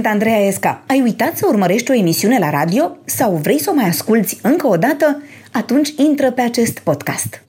[0.00, 0.82] Sunt Andreea Esca.
[0.86, 4.66] Ai uitat să urmărești o emisiune la radio sau vrei să o mai asculți încă
[4.66, 5.22] o dată?
[5.52, 7.44] Atunci intră pe acest podcast.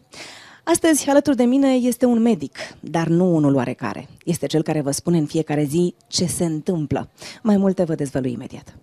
[0.64, 4.08] Astăzi, alături de mine este un medic, dar nu unul oarecare.
[4.26, 7.10] Este cel care vă spune în fiecare zi ce se întâmplă.
[7.42, 8.76] Mai multe vă dezvălui imediat.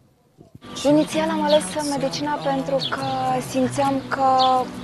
[0.85, 1.65] Inițial am ales
[1.98, 3.01] medicina pentru că
[3.48, 4.25] simțeam că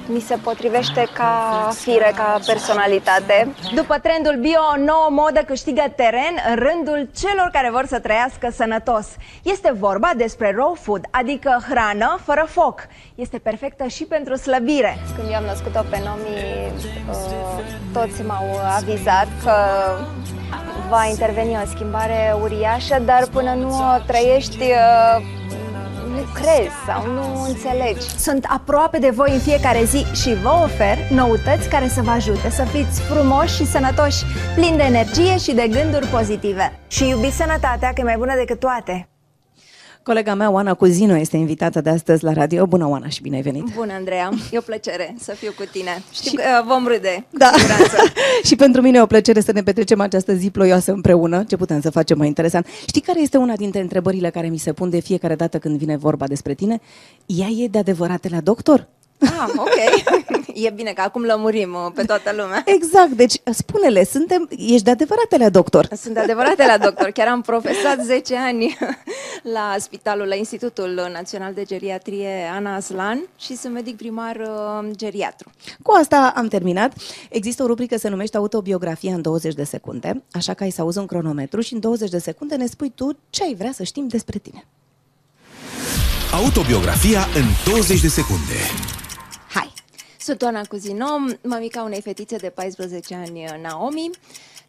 [0.07, 3.55] mi se potrivește ca fire, ca personalitate.
[3.75, 8.49] După trendul bio, o nouă modă câștigă teren în rândul celor care vor să trăiască
[8.51, 9.07] sănătos.
[9.43, 12.87] Este vorba despre raw food, adică hrană fără foc.
[13.15, 14.99] Este perfectă și pentru slăbire.
[15.17, 16.73] Când eu am născut-o pe Nomi,
[17.11, 19.55] uh, toți m-au avizat că
[20.89, 25.43] va interveni o schimbare uriașă, dar până nu o trăiești uh,
[26.15, 28.19] nu crezi sau nu înțelegi.
[28.19, 32.51] Sunt aproape de voi în fiecare zi și vă ofer noutăți care să vă ajute
[32.51, 36.81] să fiți frumoși și sănătoși, plini de energie și de gânduri pozitive.
[36.87, 39.09] Și iubiți sănătatea, că e mai bună decât toate.
[40.05, 42.67] Colega mea, Oana Cuzino, este invitată de astăzi la radio.
[42.67, 43.65] Bună, Oana, și bine ai venit!
[43.75, 44.31] Bună, Andreea!
[44.53, 46.03] E o plăcere să fiu cu tine.
[46.13, 46.37] Știu și...
[46.37, 47.51] că uh, vom râde, cu da.
[47.57, 47.97] siguranță.
[48.49, 51.45] și pentru mine e o plăcere să ne petrecem această zi ploioasă împreună.
[51.45, 52.67] Ce putem să facem mai interesant?
[52.87, 55.97] Știi care este una dintre întrebările care mi se pun de fiecare dată când vine
[55.97, 56.81] vorba despre tine?
[57.27, 58.89] Ea e de adevărat la doctor?
[59.19, 59.77] Ah, ok.
[60.55, 62.63] E bine că acum lămurim uh, pe toată lumea.
[62.65, 65.89] Exact, deci spune-le, suntem, ești de adevăratele doctor.
[65.97, 67.11] Sunt de adevăratele doctor.
[67.11, 68.79] Chiar am profesat 10 ani
[69.57, 75.51] la spitalul, la Institutul Național de Geriatrie Ana Aslan și sunt medic primar uh, geriatru.
[75.83, 76.93] Cu asta am terminat.
[77.31, 80.99] Există o rubrică se numește Autobiografia în 20 de secunde, așa că ai să auzi
[80.99, 84.07] un cronometru și în 20 de secunde ne spui tu ce ai vrea să știm
[84.09, 84.65] despre tine.
[86.33, 88.55] Autobiografia în 20 de secunde.
[90.25, 91.07] Sunt Oana Cuzino,
[91.43, 94.11] mamica unei fetițe de 14 ani, Naomi.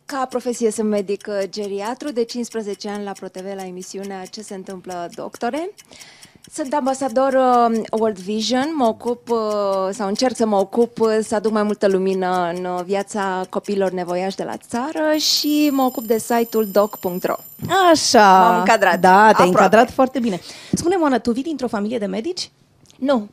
[0.05, 5.09] Ca profesie sunt medic geriatru, de 15 ani la ProTV la emisiunea Ce se întâmplă,
[5.15, 5.69] doctore.
[6.53, 9.37] Sunt ambasador uh, World Vision, mă ocup uh,
[9.91, 14.35] sau încerc să mă ocup uh, să aduc mai multă lumină în viața copiilor nevoiași
[14.35, 17.35] de la țară și mă ocup de site-ul doc.ro.
[17.91, 18.39] Așa.
[18.39, 18.99] M-am încadrat.
[18.99, 20.39] Da, te-ai încadrat foarte bine.
[20.73, 22.51] Spune-mi, Oana, tu vii dintr-o familie de medici?
[22.97, 23.29] Nu,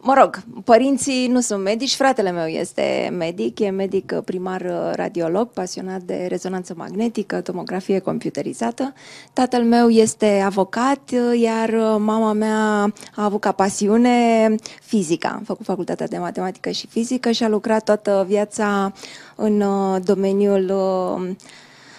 [0.00, 6.00] Mă rog, părinții nu sunt medici, fratele meu este medic, e medic primar radiolog, pasionat
[6.00, 8.92] de rezonanță magnetică, tomografie computerizată.
[9.32, 11.10] Tatăl meu este avocat,
[11.40, 15.28] iar mama mea a avut ca pasiune fizica.
[15.28, 18.92] A făcut facultatea de matematică și fizică și a lucrat toată viața
[19.36, 21.30] în uh, domeniul, uh,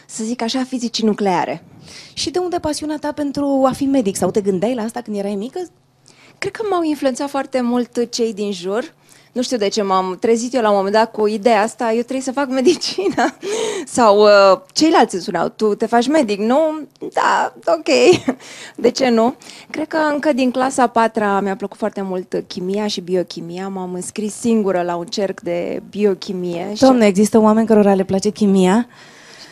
[0.06, 1.64] să zic așa, fizicii nucleare.
[2.14, 4.16] Și de unde pasiunea ta pentru a fi medic?
[4.16, 5.60] Sau te gândeai la asta când erai mică?
[6.40, 8.94] Cred că m-au influențat foarte mult cei din jur.
[9.32, 12.02] Nu știu de ce m-am trezit eu la un moment dat cu ideea asta, eu
[12.02, 13.36] trebuie să fac medicină.
[13.86, 16.60] Sau uh, ceilalți îmi spuneau, tu te faci medic, nu?
[17.14, 18.18] Da, ok.
[18.76, 19.36] De ce nu?
[19.70, 23.68] Cred că încă din clasa a patra mi-a plăcut foarte mult chimia și biochimia.
[23.68, 26.74] M-am înscris singură la un cerc de biochimie.
[26.80, 27.10] Doamne, și...
[27.10, 28.88] există oameni cărora le place chimia?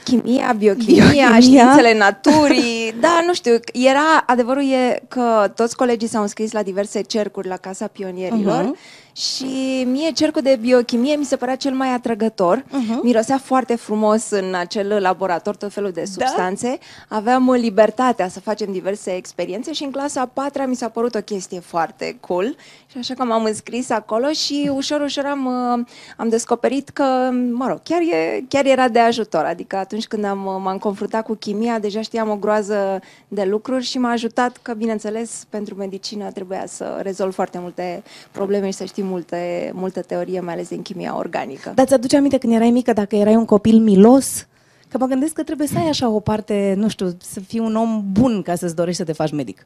[0.07, 2.75] Chimia, biochimia, biochimia, științele naturii.
[2.99, 7.57] Da, nu știu, era, adevărul e că toți colegii s-au înscris la diverse cercuri la
[7.57, 9.06] Casa Pionierilor uh-huh.
[9.17, 12.63] Și mie cercul de biochimie mi se părea cel mai atrăgător.
[12.63, 13.01] Uh-huh.
[13.01, 16.05] Mirosea foarte frumos în acel laborator tot felul de da?
[16.05, 16.77] substanțe.
[17.09, 17.15] Da?
[17.15, 21.21] Aveam libertatea să facem diverse experiențe și în clasa a patra mi s-a părut o
[21.21, 22.55] chestie foarte cool.
[22.87, 25.85] Și așa că m-am înscris acolo și ușor, ușor am, uh,
[26.17, 29.45] am descoperit că, mă rog, chiar, e, chiar era de ajutor.
[29.45, 33.83] Adică atunci când am, uh, m-am confruntat cu chimia, deja știam o groază de lucruri
[33.83, 38.83] și m-a ajutat că, bineînțeles, pentru medicină trebuia să rezolv foarte multe probleme și să
[38.83, 41.71] știm multe, multă teorie, mai ales din chimia organică.
[41.75, 44.47] Dar ți-aduce aminte când erai mică, dacă erai un copil milos?
[44.87, 47.75] Că mă gândesc că trebuie să ai așa o parte, nu știu, să fii un
[47.75, 49.65] om bun ca să-ți dorești să te faci medic.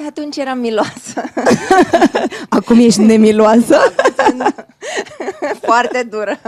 [0.00, 1.22] De atunci eram miloasă.
[2.58, 3.76] Acum ești nemiloasă?
[5.68, 6.40] foarte dură.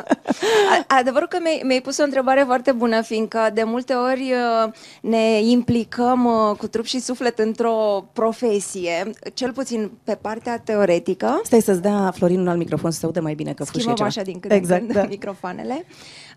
[0.87, 5.40] Adevărul că mi-ai, mi pus o întrebare foarte bună, fiindcă de multe ori uh, ne
[5.40, 11.40] implicăm uh, cu trup și suflet într-o profesie, cel puțin pe partea teoretică.
[11.44, 14.22] Stai să-ți dea Florin un alt microfon să se aude mai bine că Schimbăm așa
[14.22, 15.08] din când exact, în când da.
[15.16, 15.87] microfoanele.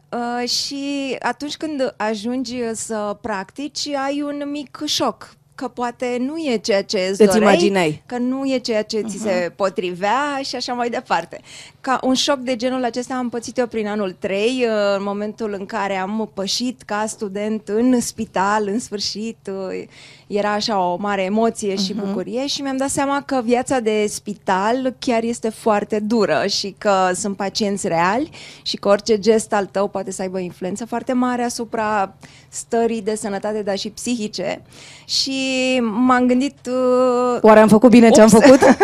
[0.10, 6.58] Uh, și atunci când ajungi să practici, ai un mic șoc că poate nu e
[6.58, 8.04] ceea ce îți, îți doreai, imaginai.
[8.06, 9.08] că nu e ceea ce uh-huh.
[9.08, 11.42] ți se potrivea și așa mai departe.
[11.82, 15.56] Ca un șoc de genul acesta am pățit eu prin anul 3, uh, în momentul
[15.60, 19.84] în care am pășit ca student în spital, în sfârșit, uh,
[20.28, 22.06] era așa o mare emoție și uh-huh.
[22.06, 27.12] bucurie și mi-am dat seama că viața de spital chiar este foarte dură și că
[27.14, 28.30] sunt pacienți reali
[28.62, 32.16] și că orice gest al tău poate să aibă influență foarte mare asupra
[32.50, 34.62] stării de sănătate, dar și psihice.
[35.06, 35.45] Și
[35.82, 36.58] m-am gândit...
[36.68, 38.60] Uh, Oare am făcut bine ce am făcut?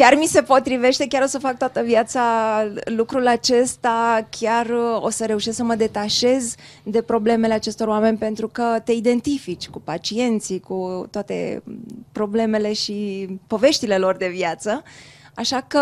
[0.00, 2.22] chiar mi se potrivește, chiar o să fac toată viața
[2.84, 8.48] lucrul acesta, chiar uh, o să reușesc să mă detașez de problemele acestor oameni pentru
[8.48, 11.62] că te identifici cu pacienții, cu toate
[12.12, 14.82] problemele și poveștile lor de viață.
[15.34, 15.80] Așa că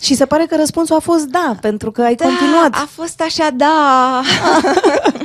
[0.00, 2.74] și se pare că răspunsul a fost da, pentru că ai da, continuat.
[2.74, 4.20] a fost așa, da.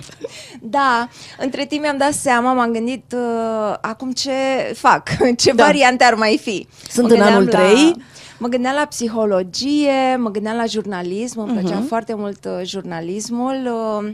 [0.68, 1.10] da,
[1.40, 4.32] între timp mi-am dat seama, m-am gândit uh, acum ce
[4.74, 5.64] fac, ce da.
[5.64, 6.68] variante ar mai fi.
[6.90, 7.74] Sunt mă în anul 3.
[7.74, 7.92] La,
[8.38, 11.60] mă gândeam la psihologie, mă gândeam la jurnalism, îmi uh-huh.
[11.60, 11.88] plăcea mhm.
[11.88, 13.56] foarte mult uh, jurnalismul.
[13.66, 14.14] Uh,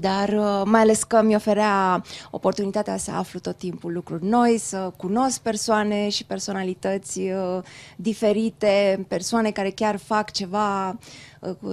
[0.00, 4.92] dar uh, mai ales că mi oferea oportunitatea să aflu tot timpul lucruri noi, să
[4.96, 7.58] cunosc persoane și personalități uh,
[7.96, 10.96] diferite, persoane care chiar fac ceva uh,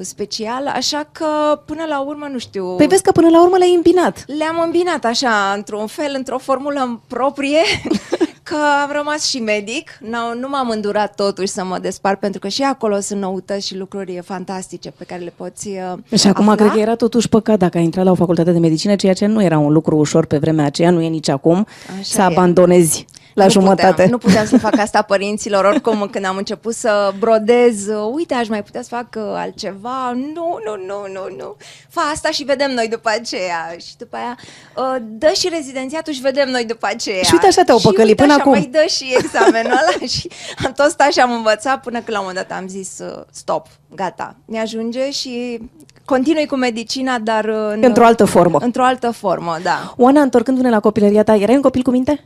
[0.01, 1.25] special, așa că
[1.65, 2.75] până la urmă, nu știu...
[2.75, 4.23] Păi vezi că până la urmă le-ai îmbinat.
[4.37, 7.59] Le-am îmbinat așa, într-un fel, într-o formulă proprie
[8.43, 9.97] că am rămas și medic.
[10.01, 13.77] Nu, nu m-am îndurat totuși să mă despart, pentru că și acolo sunt noutăți și
[13.77, 16.55] lucruri fantastice pe care le poți uh, Și acum afla.
[16.63, 19.25] cred că era totuși păcat dacă ai intrat la o facultate de medicină, ceea ce
[19.25, 21.67] nu era un lucru ușor pe vremea aceea, nu e nici acum,
[21.99, 22.23] Așa să e.
[22.23, 23.89] abandonezi la nu jumătate.
[23.89, 28.47] Puteam, nu puteam să fac asta părinților, oricum când am început să brodez, uite, aș
[28.47, 31.55] mai putea să fac uh, altceva, nu, nu, nu, nu, nu,
[31.89, 33.75] fa asta și vedem noi după aceea.
[33.77, 34.37] Și după aia,
[34.77, 37.21] uh, dă și rezidențiatul și vedem noi după aceea.
[37.21, 38.51] Și uite așa te-au păcălit până acum.
[38.51, 40.29] mai dă și examenul ăla și
[40.65, 43.23] am tot stat și am învățat până când la un moment dat am zis uh,
[43.31, 45.59] stop, gata, ne ajunge și
[46.05, 47.45] continui cu medicina, dar...
[47.45, 48.57] În, într-o altă formă.
[48.61, 49.93] Într-o altă formă, da.
[49.97, 52.25] Oana, întorcându-ne la copilăria ta, erai un copil cu minte?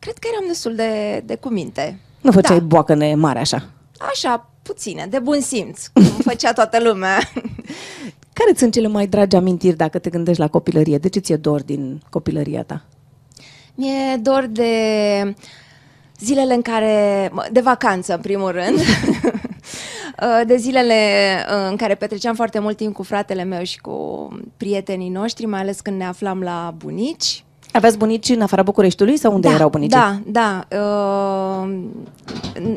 [0.00, 2.00] Cred că eram destul de, de cuminte.
[2.20, 2.64] Nu făceai da.
[2.64, 3.68] boacăne mare așa?
[3.98, 7.18] Așa, puține, de bun simț, cum făcea toată lumea.
[8.32, 10.98] Care sunt cele mai dragi amintiri dacă te gândești la copilărie?
[10.98, 12.84] De ce ți-e dor din copilăria ta?
[13.74, 14.72] Mi-e dor de
[16.18, 18.78] zilele în care, de vacanță în primul rând,
[20.50, 20.94] de zilele
[21.68, 25.80] în care petreceam foarte mult timp cu fratele meu și cu prietenii noștri, mai ales
[25.80, 27.44] când ne aflam la bunici.
[27.72, 29.98] Aveți bunici în afara Bucureștiului sau unde da, erau bunicii?
[29.98, 30.66] Da, da.
[30.78, 31.68] Uh,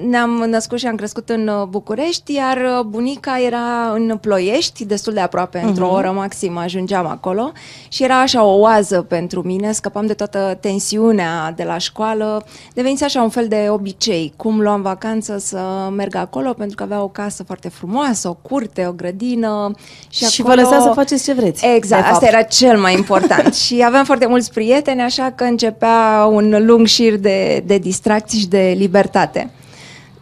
[0.09, 5.13] ne-am născut și am crescut în uh, București, iar uh, bunica era în Ploiești, destul
[5.13, 5.63] de aproape, uh-huh.
[5.63, 7.51] într-o oră maxim ajungeam acolo
[7.87, 13.05] și era așa o oază pentru mine, scăpam de toată tensiunea de la școală, devenise
[13.05, 15.59] așa un fel de obicei, cum luam vacanță să
[15.95, 19.71] merg acolo, pentru că avea o casă foarte frumoasă, o curte, o grădină
[20.09, 20.55] și, și acolo...
[20.55, 21.65] vă lăsa să faceți ce vreți.
[21.75, 26.29] Exact, asta era cel mai important și aveam foarte mulți prieteni prieteni, așa că începea
[26.31, 29.49] un lung șir de, de distracții și de libertate.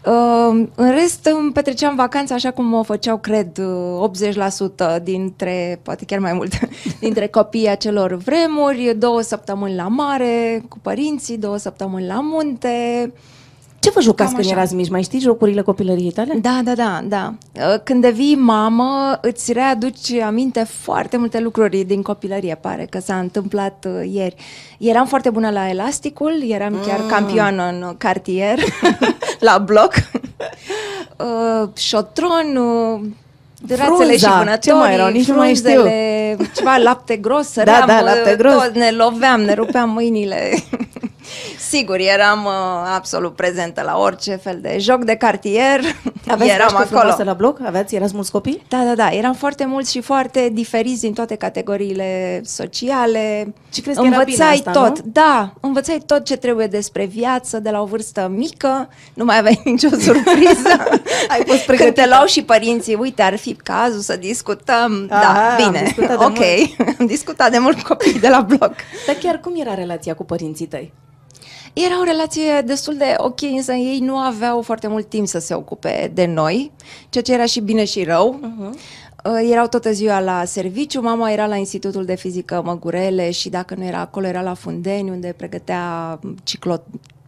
[0.05, 3.61] Uh, în rest, îmi petreceam vacanța așa cum o făceau, cred,
[4.99, 6.53] 80% dintre, poate chiar mai mult,
[6.99, 13.11] dintre copiii acelor vremuri, două săptămâni la mare, cu părinții, două săptămâni la munte,
[13.81, 14.89] ce vă jucați când erați mici?
[14.89, 16.33] Mai știți jocurile copilăriei tale?
[16.41, 17.33] Da, da, da, da.
[17.53, 23.19] Uh, când devii mamă, îți readuci aminte foarte multe lucruri din copilărie, pare că s-a
[23.19, 24.35] întâmplat uh, ieri.
[24.79, 27.07] Eram foarte bună la elasticul, eram chiar mm.
[27.07, 28.59] campioană în cartier,
[29.39, 29.93] la bloc.
[31.17, 32.99] uh, șotron, uh,
[33.67, 35.83] Rațele și vânătorii, ce mai erau, nici nu mai știu.
[36.55, 38.53] ceva lapte gros, săream, da, da, lapte gros.
[38.53, 40.63] Tot, ne loveam, ne rupeam mâinile.
[41.71, 42.51] Sigur, eram uh,
[42.95, 45.79] absolut prezentă la orice fel de joc de cartier.
[46.27, 47.23] Aveți eram acolo.
[47.23, 47.59] la bloc?
[47.65, 48.63] Aveați, erați mulți copii?
[48.67, 49.09] Da, da, da.
[49.09, 53.53] Eram foarte mulți și foarte diferiți din toate categoriile sociale.
[53.73, 54.99] Și crezi că învățai era bine asta, tot.
[54.99, 55.11] Nu?
[55.11, 58.89] Da, învățai tot ce trebuie despre viață de la o vârstă mică.
[59.13, 60.69] Nu mai aveai nicio surpriză.
[61.33, 61.83] Ai fost pregătită.
[61.83, 65.05] Când te luau și părinții, uite, ar fi cazul să discutăm.
[65.07, 65.95] Da, Aha, da, bine.
[66.07, 66.43] Am ok.
[66.99, 68.75] am discutat de mult copii de la bloc.
[69.05, 70.93] Dar chiar cum era relația cu părinții tăi?
[71.73, 75.53] Era o relație destul de ok, însă ei nu aveau foarte mult timp să se
[75.53, 76.71] ocupe de noi,
[77.09, 78.39] ceea ce era și bine și rău.
[78.39, 78.99] Uh-huh.
[79.51, 83.83] Erau toată ziua la serviciu, mama era la Institutul de Fizică Măgurele și dacă nu
[83.83, 86.83] era acolo, era la Fundeni, unde pregătea ciclo,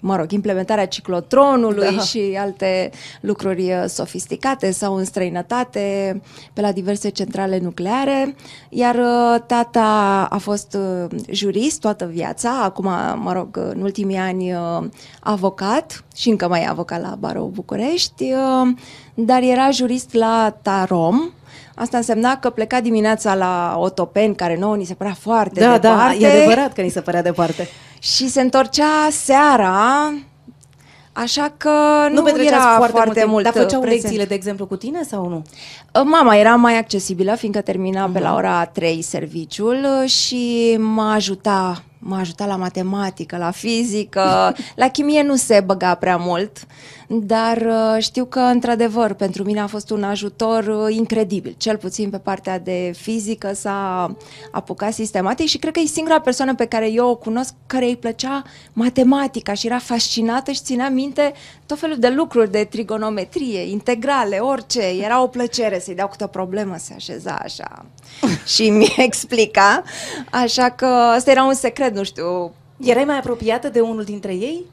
[0.05, 2.01] mă rog, implementarea ciclotronului da.
[2.01, 2.89] și alte
[3.21, 6.21] lucruri uh, sofisticate sau în străinătate
[6.53, 8.35] pe la diverse centrale nucleare,
[8.69, 12.89] iar uh, tata a fost uh, jurist toată viața, acum,
[13.21, 14.53] mă rog, în ultimii ani
[15.19, 18.33] avocat și încă mai e avocat la Barou București,
[19.13, 21.31] dar era jurist la Tarom,
[21.75, 26.17] Asta însemna că pleca dimineața la Otopeni, care nouă ni se părea foarte da, departe.
[26.19, 27.67] Da, e adevărat că ni se părea departe.
[28.03, 30.13] Și se întorcea seara,
[31.15, 31.69] Așa că
[32.11, 34.01] nu, nu era foarte, foarte mult Dar făceau prezent.
[34.01, 35.43] lecțiile, de exemplu, cu tine sau nu?
[36.03, 38.13] Mama era mai accesibilă, fiindcă termina uh-huh.
[38.13, 38.37] pe la mhm.
[38.37, 45.35] ora 3 serviciul și mă ajuta m-a ajutat la matematică, la fizică, la chimie nu
[45.35, 46.57] se băga prea mult,
[47.07, 51.55] dar uh, știu că, într-adevăr, pentru mine a fost un ajutor uh, incredibil.
[51.57, 54.15] Cel puțin pe partea de fizică s-a
[54.51, 57.97] apucat sistematic și cred că e singura persoană pe care eu o cunosc care îi
[57.97, 58.43] plăcea
[58.73, 61.33] matematica și era fascinată și ținea minte
[61.65, 64.81] tot felul de lucruri, de trigonometrie, integrale, orice.
[65.01, 67.85] Era o plăcere să-i dau câte o problemă, se așeza așa
[68.55, 69.83] și mi explica.
[70.29, 74.63] Așa că ăsta era un secret, nu știu, Erai mai apropiată de unul dintre ei?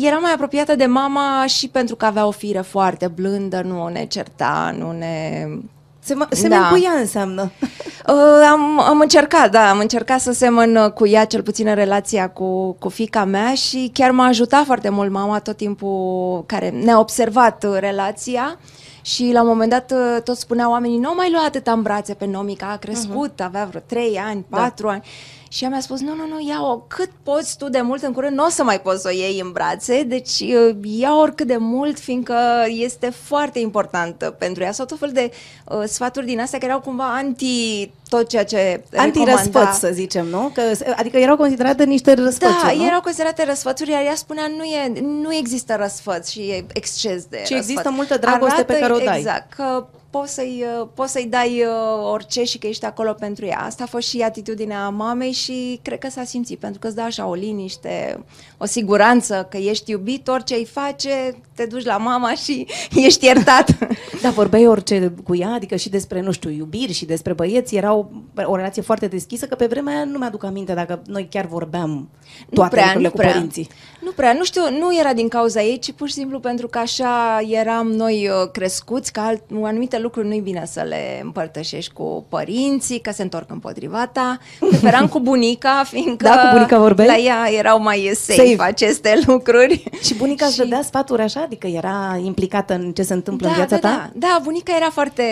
[0.00, 4.04] era mai apropiată de mama și pentru că avea o fire foarte blândă, nu ne
[4.04, 5.46] certa, nu ne...
[5.98, 6.68] Se, se Da.
[6.70, 7.50] cu ea înseamnă.
[8.08, 11.74] Uh, am, am încercat, da, am încercat să semăn uh, cu ea, cel puțin în
[11.74, 16.70] relația cu, cu fica mea și chiar m-a ajutat foarte mult mama tot timpul care
[16.70, 18.58] ne-a observat uh, relația
[19.04, 22.14] și la un moment dat uh, tot spuneau oamenii, nu mai lua atâta în brațe
[22.14, 23.44] pe Nomica, a crescut, uh-huh.
[23.44, 24.92] avea vreo 3 ani, 4 da.
[24.92, 25.02] ani.
[25.54, 28.36] Și ea mi-a spus, nu, nu, nu, ia-o cât poți tu de mult, în curând
[28.36, 31.56] nu o să mai poți să o iei în brațe, deci uh, ia oricât de
[31.56, 32.36] mult, fiindcă
[32.68, 34.72] este foarte important pentru ea.
[34.72, 35.30] Sau tot fel de
[35.64, 39.72] uh, sfaturi din astea care erau cumva anti tot ceea ce Anti-răsfăț, recomanda.
[39.72, 40.50] să zicem, nu?
[40.54, 40.62] Că,
[40.96, 42.86] adică erau considerate niște răsfățuri, Da, nu?
[42.86, 47.36] erau considerate răsfățuri, iar ea spunea nu, e, nu există răsfăț și e exces de
[47.36, 47.68] Și răsfăț.
[47.68, 49.18] există multă dragoste pe care o dai.
[49.18, 49.86] Exact, că
[50.18, 53.58] poți să-i, uh, poți să-i dai uh, orice și că ești acolo pentru ea.
[53.58, 57.02] Asta a fost și atitudinea mamei și cred că s-a simțit, pentru că îți dă
[57.02, 58.24] așa o liniște,
[58.64, 62.66] o siguranță că ești iubit, orice îi face, te duci la mama și
[63.06, 63.68] ești iertat.
[64.22, 67.94] Da, vorbeai orice cu ea, adică și despre, nu știu, iubiri și despre băieți, era
[67.94, 68.04] o,
[68.44, 72.08] o relație foarte deschisă, că pe vremea aia nu mi-aduc aminte dacă noi chiar vorbeam
[72.54, 73.68] toate lucrurile cu părinții.
[74.00, 76.78] Nu prea, nu știu, nu era din cauza ei, ci pur și simplu pentru că
[76.78, 82.26] așa eram noi uh, crescuți, că alt, anumite lucruri nu-i bine să le împărtășești cu
[82.28, 84.38] părinții, că se întorc împotriva ta.
[84.68, 87.08] Preferam cu bunica, fiindcă Da, cu bunica vorbeai?
[87.08, 88.53] la ea erau mai safe, Safe.
[88.60, 89.84] Aceste lucruri.
[90.02, 91.40] Și bunica îți dădea sfaturi așa?
[91.40, 94.10] Adică era implicată în ce se întâmplă da, în viața da, ta?
[94.14, 95.24] Da, da, bunica era foarte,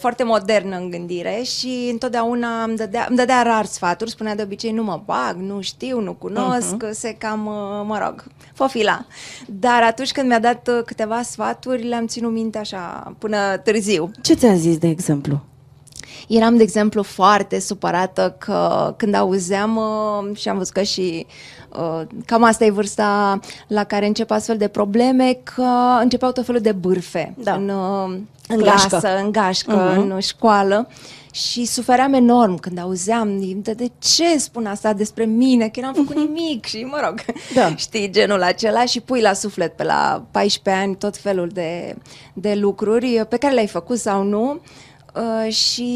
[0.00, 4.70] foarte modernă în gândire și întotdeauna îmi dădea, îmi dădea rar sfaturi, spunea de obicei
[4.72, 6.86] nu mă bag, nu știu, nu cunosc, Mhm.
[6.86, 6.90] uh-huh.
[6.92, 9.06] se cam, uh, mă rog, fofila.
[9.46, 14.10] Dar atunci când mi-a dat uh, câteva sfaturi, le-am ținut minte așa până târziu.
[14.22, 15.40] Ce ți-a zis, de exemplu?
[16.28, 21.32] Eram, de exemplu, foarte supărată că când auzeam uh, și am văzut că și uh,
[22.26, 26.72] cam asta e vârsta la care încep astfel de probleme, că începeau tot felul de
[26.72, 27.52] bârfe Da.
[27.54, 29.16] în, uh, În clasă, gașcă.
[29.24, 30.10] în gașcă, Mhm.
[30.10, 30.88] în școală.
[31.32, 36.16] Și sufeream enorm când auzeam de, de ce spun asta despre mine, că n-am făcut
[36.16, 37.20] nimic și mă rog,
[37.54, 37.74] Da.
[37.76, 41.96] știi, genul acela și pui la suflet pe la 14 ani tot felul de,
[42.32, 44.60] de lucruri pe care le-ai făcut sau nu.
[45.14, 45.88] Uh, și,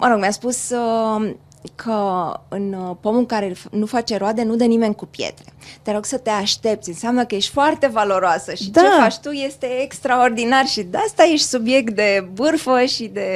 [0.00, 1.30] mă rog, mi-a spus uh,
[1.74, 5.44] că în uh, pomul care f- nu face roade nu dă nimeni cu pietre.
[5.82, 8.80] Te rog să te aștepți, înseamnă că ești foarte valoroasă și Da.
[8.80, 13.28] ce faci tu este extraordinar și de asta ești subiect de bârfă și de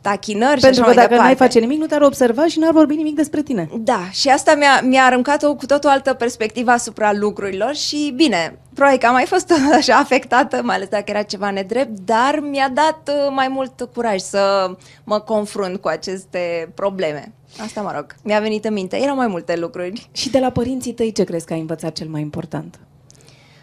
[0.00, 1.44] tachinări și Pentru așa că mai dacă n-ai departe.
[1.54, 3.68] face nimic, nu te-ar observa și n-ar vorbi nimic despre tine.
[3.78, 8.12] Da, și asta mi-a, mi-a aruncat o cu tot o altă perspectivă asupra lucrurilor și
[8.16, 12.38] bine, probabil că am mai fost așa afectată, mai ales dacă era ceva nedrept, dar
[12.50, 14.70] mi-a dat uh, mai mult curaj să
[15.04, 17.32] mă confrunt cu aceste probleme.
[17.60, 18.96] Asta, mă rog, mi-a venit în minte.
[18.96, 20.08] Erau mai multe lucruri.
[20.12, 22.80] Și de la părinții tăi ce crezi că ai învățat cel mai important?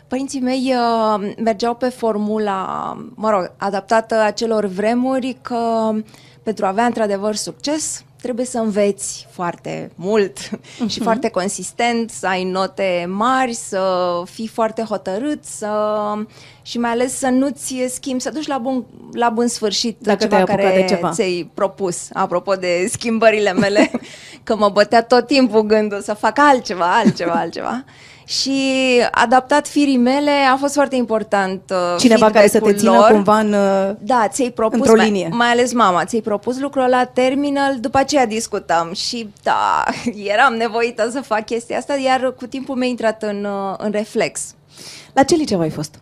[0.08, 5.92] Părinții mei uh, mergeau pe formula, mă rog, adaptată acelor vremuri că
[6.44, 10.38] pentru a avea într-adevăr succes trebuie să înveți foarte mult
[10.88, 15.70] și foarte consistent, să ai note mari, să fii foarte hotărât, să
[16.62, 20.30] și mai ales să nu-ți schimbi, să duci la bun, la bun sfârșit Dacă ceva
[20.30, 21.10] te-ai apucat care de ceva.
[21.10, 22.08] ți-ai propus.
[22.14, 23.92] Apropo de schimbările mele,
[24.44, 27.84] că mă bătea tot timpul gândul să fac altceva, altceva, altceva.
[28.30, 28.62] Și
[29.12, 31.62] adaptat firii mele a fost foarte important.
[31.72, 33.12] uh, Cineva care să te feedback-ul țină lor.
[33.12, 33.54] cumva în...
[33.54, 35.30] uh, Da, ți-ai propus, într-o mai, linie.
[35.32, 39.84] mai ales mama, ți-ai propus lucrul ăla, terminal, după aceea discutăm și da,
[40.34, 44.42] eram nevoită să fac chestia asta, iar cu timpul mi-a intrat în, uh, în reflex.
[45.14, 46.00] La ce liceu ai fost?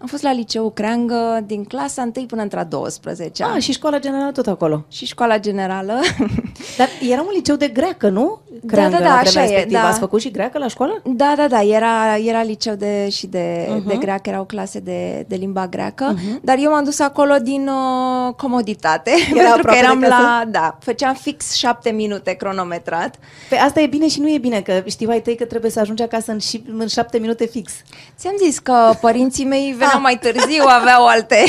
[0.00, 3.98] Am fost la liceu Creangă din clasa 1 până între a 12 Ah, și școala
[3.98, 4.84] generală tot acolo.
[4.88, 6.00] și școala generală.
[6.78, 8.38] Dar era un liceu de greacă, nu?
[8.62, 9.80] Da, Creangă, da, da, la așa vremea e, respectivă.
[9.82, 9.88] da.
[9.88, 11.02] Ați făcut și greacă la școală?
[11.04, 13.80] Da, da, da, era, era liceu de, și de, Mhm.
[13.82, 13.86] uh-huh.
[13.88, 16.40] de greacă, erau clase de, de limba greacă, uh-huh.
[16.42, 20.12] dar eu m-am dus acolo din uh, comoditate, pentru că aproape de eram casă?
[20.22, 23.16] la, da, făceam fix șapte minute cronometrat.
[23.48, 25.80] Pe asta e bine și nu e bine, că știu ai tăi că trebuie să
[25.80, 27.72] ajungi acasă în, și, în șapte minute fix.
[28.18, 31.44] Ți-am zis că părinții mei veneau veneau mai târziu, aveau alte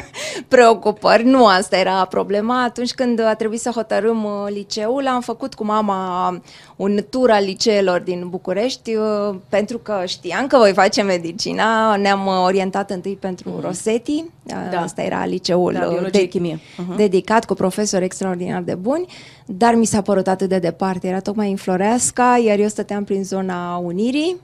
[0.48, 1.24] preocupări.
[1.24, 2.62] Nu asta era problema.
[2.62, 6.40] Atunci când a trebuit să hotărâm uh, liceul, am făcut cu mama
[6.76, 11.96] un tur al liceelor din București, uh, pentru că știam că voi face medicina.
[11.96, 13.60] Ne-am orientat întâi pentru mm.
[13.60, 14.80] Rosetti, da.
[14.80, 16.58] asta era liceul da, de, chimie.
[16.58, 16.96] Uh-huh.
[16.96, 19.06] dedicat cu profesori extraordinar de buni,
[19.46, 21.08] dar mi s-a părut atât de departe.
[21.08, 24.36] Era tocmai în Floreasca, iar eu stăteam prin zona Unirii,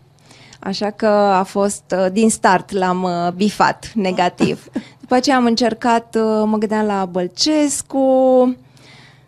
[0.65, 4.65] Așa că a fost, uh, din start l-am uh, bifat negativ.
[5.01, 8.57] După aceea am încercat, uh, mă gândeam la Bălcescu,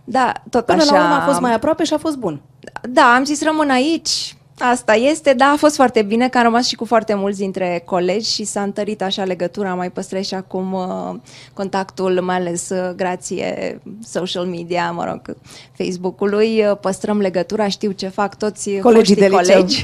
[0.04, 0.94] da, tot Până așa.
[0.94, 2.40] la urmă a fost mai aproape și a fost bun.
[2.82, 6.66] Da, am zis rămân aici, Asta este, dar a fost foarte bine că am rămas
[6.66, 10.72] și cu foarte mulți dintre colegi și s-a întărit așa legătura, mai păstrez și acum
[10.72, 11.14] uh,
[11.52, 15.36] contactul, mai ales uh, grație social media, mă rog,
[15.72, 19.82] Facebook-ului, uh, păstrăm legătura, știu ce fac toți Colegii de colegi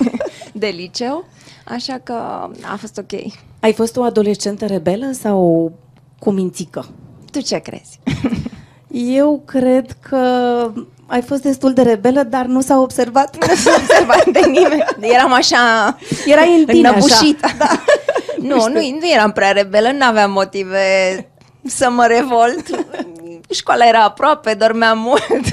[0.53, 1.25] de liceu,
[1.71, 2.13] așa că
[2.63, 3.33] a fost ok.
[3.61, 5.73] Ai fost o adolescentă rebelă sau
[6.19, 6.87] cu mințică?
[7.31, 8.01] Tu ce crezi?
[9.17, 10.19] Eu cred că
[11.07, 13.47] ai fost destul de rebelă, dar nu s-a observat.
[13.49, 14.85] Nu s-a observat de nimeni.
[15.01, 15.97] Eram așa
[16.27, 17.47] Era în tine, înăbușită.
[17.47, 17.57] Așa.
[17.59, 17.69] Da.
[18.41, 20.81] Nu, nu, nu eram prea rebelă, nu aveam motive
[21.65, 22.67] să mă revolt.
[23.51, 25.45] Școala era aproape, dormeam mult.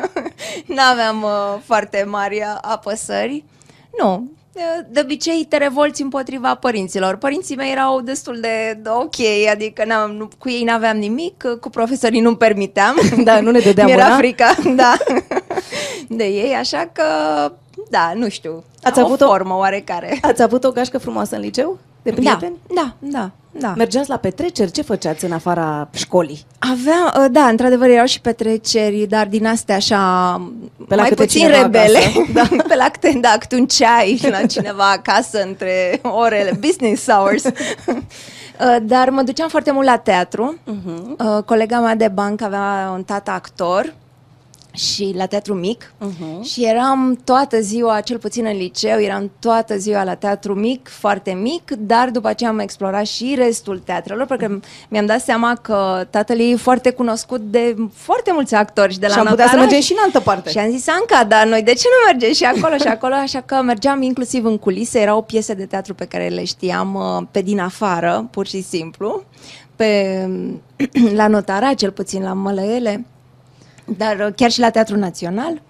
[0.74, 3.44] nu aveam uh, foarte mari apăsări.
[3.98, 4.30] Nu,
[4.88, 7.16] de obicei te revolți împotriva părinților.
[7.16, 9.14] Părinții mei erau destul de, de ok,
[9.50, 9.84] adică
[10.16, 12.96] nu, cu ei n-aveam nimic, cu profesorii nu-mi permiteam.
[13.24, 14.96] Da, nu ne dădeam Mi-era frica, da,
[16.08, 17.04] de ei, așa că,
[17.90, 20.18] da, nu știu, ați o avut formă o, oarecare.
[20.22, 21.78] Ați avut o gașcă frumoasă în liceu?
[22.02, 22.56] De da, prieteni?
[22.74, 23.30] Da, da, da.
[23.62, 23.74] Da.
[23.76, 24.70] Mergeați la petreceri?
[24.70, 26.44] Ce făceați în afara școlii?
[26.58, 30.00] Aveam, uh, da, într-adevăr erau și petreceri, dar din astea așa
[30.88, 32.00] pe la mai puțin rebele.
[32.34, 32.42] da.
[32.68, 37.44] pe la câte, da, câte un ceai la cineva acasă între orele business hours.
[38.60, 40.58] Uh, dar mă duceam foarte mult la teatru.
[40.58, 41.44] Uh-huh.
[41.44, 43.94] Colega mea de bancă avea un tată actor
[44.72, 46.42] și la teatru mic uh-huh.
[46.42, 51.30] și eram toată ziua, cel puțin în liceu, eram toată ziua la teatru mic, foarte
[51.30, 54.58] mic, dar după aceea am explorat și restul teatrelor, pentru că
[54.88, 59.12] mi-am dat seama că tatăl e foarte cunoscut de foarte mulți actori și de la
[59.12, 60.50] Și am putea să mergem și în altă parte.
[60.50, 63.14] Și am zis, Anca, dar noi de ce nu mergem și acolo și acolo?
[63.14, 67.26] Așa că mergeam inclusiv în culise, erau piese de teatru pe care le știam uh,
[67.30, 69.22] pe din afară, pur și simplu,
[69.76, 70.28] pe,
[71.20, 73.04] la notara, cel puțin la mălăele.
[73.96, 75.62] Dar uh, chiar și la Teatrul Național,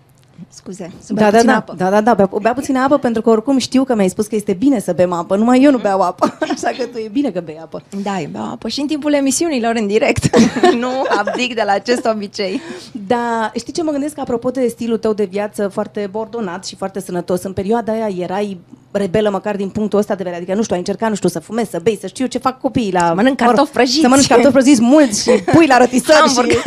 [0.48, 1.74] Scuze, să da, da, da, apă.
[1.76, 4.34] Da, da, da, bea, bea puțină apă pentru că oricum știu că mi-ai spus că
[4.34, 7.30] este bine să bem apă, numai eu nu beau apă, așa că tu e bine
[7.30, 7.82] că bei apă.
[8.02, 10.36] Da, eu beau apă și în timpul emisiunilor în direct,
[10.82, 12.60] nu abdic de la acest obicei.
[13.06, 17.00] Da, știi ce mă gândesc apropo de stilul tău de viață foarte ordonat și foarte
[17.00, 18.60] sănătos, în perioada aia erai
[18.92, 21.38] rebelă măcar din punctul ăsta de vedere, adică nu știu, ai încercat, nu știu, să
[21.38, 23.06] fumezi, să bei, să știu ce fac copiii la...
[23.06, 24.00] Să mănânc cartofi prăjiți.
[24.00, 26.58] Să mănânc cartofi prăjiți mulți și pui la rotisări și...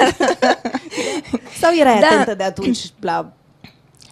[1.60, 2.06] Sau erai da.
[2.06, 3.34] atentă de atunci la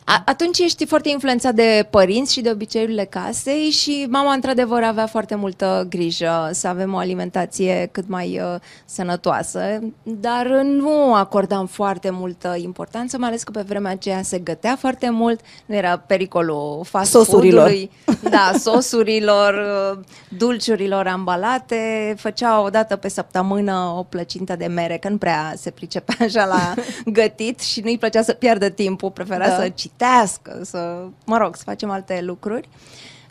[0.05, 5.07] a, atunci ești foarte influențat de părinți și de obiceiurile casei și mama într-adevăr avea
[5.07, 12.09] foarte multă grijă să avem o alimentație cât mai uh, sănătoasă, dar nu acordam foarte
[12.09, 16.81] multă importanță, mai ales că pe vremea aceea se gătea foarte mult, nu era pericolul
[16.83, 17.69] fast sosurilor.
[17.69, 17.91] food-ului,
[18.29, 19.99] da, sosurilor, uh,
[20.37, 25.69] dulciurilor ambalate, făcea o dată pe săptămână o plăcintă de mere, că nu prea se
[25.69, 26.73] pricepea așa la
[27.05, 29.55] gătit și nu-i plăcea să piardă timpul, prefera da.
[29.55, 32.69] să citească, să, mă rog, să facem alte lucruri.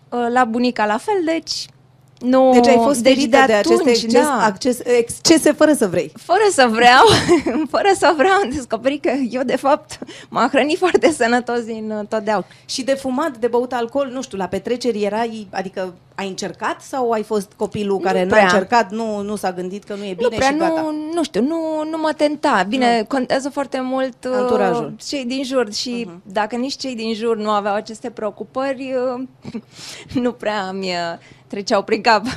[0.09, 1.67] Uh, la bunica la fel, deci
[2.23, 4.41] nu, deci ai fost deci de, de aceste exces, da.
[4.45, 6.13] acces, excese fără să vrei.
[6.17, 7.05] Fără să vreau,
[7.75, 12.07] fără să vreau, am descoperit că eu de fapt m-am hrănit foarte sănătos din uh,
[12.09, 12.47] totdeauna.
[12.65, 17.11] Și de fumat, de băut alcool, nu știu, la petreceri erai, adică ai încercat sau
[17.11, 20.15] ai fost copilul nu care nu a încercat, nu, nu s-a gândit că nu e
[20.15, 20.81] bine nu prea, și gata?
[20.81, 22.65] Nu, nu știu, nu, nu mă tenta.
[22.69, 23.05] Bine, nu.
[23.05, 24.95] contează foarte mult uh, Anturajul.
[25.09, 26.33] cei din jur și uh-huh.
[26.33, 29.53] dacă nici cei din jur nu aveau aceste preocupări, uh,
[30.23, 30.91] nu prea mi
[31.53, 32.23] treceau prin cap.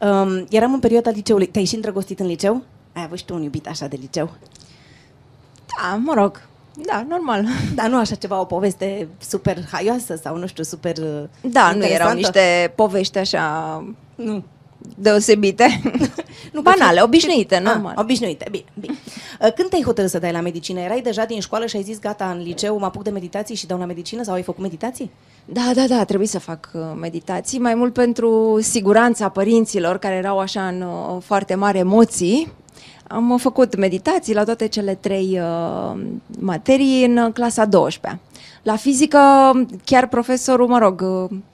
[0.00, 1.46] Um, eram în perioada liceului.
[1.46, 2.62] Te-ai și îndrăgostit în liceu?
[2.92, 4.30] Ai avut și tu un iubit așa de liceu?
[5.76, 6.42] Da, mă rog.
[6.74, 7.44] Da, normal.
[7.74, 10.94] Dar nu așa ceva, o poveste super haioasă sau nu știu, super
[11.40, 13.84] Da, nu erau niște povești așa...
[14.14, 14.44] Nu
[14.96, 15.80] deosebite.
[16.54, 17.92] nu, Banale, obișnuite, ah, normal.
[17.96, 18.94] Ah, obișnuite, bine, bine.
[19.40, 20.80] Uh, când te-ai hotărât să dai la medicină?
[20.80, 23.66] Erai deja din școală și ai zis, gata, în liceu mă apuc de meditații și
[23.66, 25.10] dau la medicină sau ai făcut meditații?
[25.44, 30.38] Da, da, da, trebuie să fac uh, meditații, mai mult pentru siguranța părinților care erau
[30.38, 32.52] așa în uh, foarte mari emoții.
[33.06, 36.00] Am făcut meditații la toate cele trei uh,
[36.40, 38.20] materii în clasa 12
[38.62, 39.18] La fizică,
[39.84, 41.04] chiar profesorul, mă rog,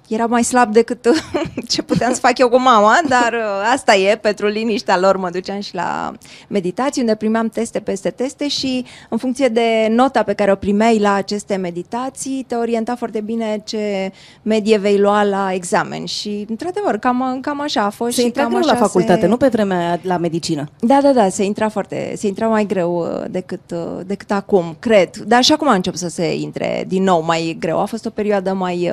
[0.09, 1.09] era mai slab decât
[1.69, 5.31] ce puteam să fac eu cu mama, dar uh, asta e, pentru liniștea lor mă
[5.31, 6.12] duceam și la
[6.49, 10.99] meditații, unde primeam teste peste teste și în funcție de nota pe care o primeai
[10.99, 14.12] la aceste meditații, te orienta foarte bine ce
[14.43, 16.05] medie vei lua la examen.
[16.05, 18.14] Și, într-adevăr, cam, cam așa a fost.
[18.14, 19.27] Se și intra cam greu așa la facultate, se...
[19.27, 20.69] nu pe vremea la medicină.
[20.81, 24.77] Da, da, da, se intra foarte, se intra mai greu uh, decât, uh, decât acum,
[24.79, 25.17] cred.
[25.17, 27.81] Dar și acum a început să se intre din nou mai greu.
[27.81, 28.93] A fost o perioadă mai,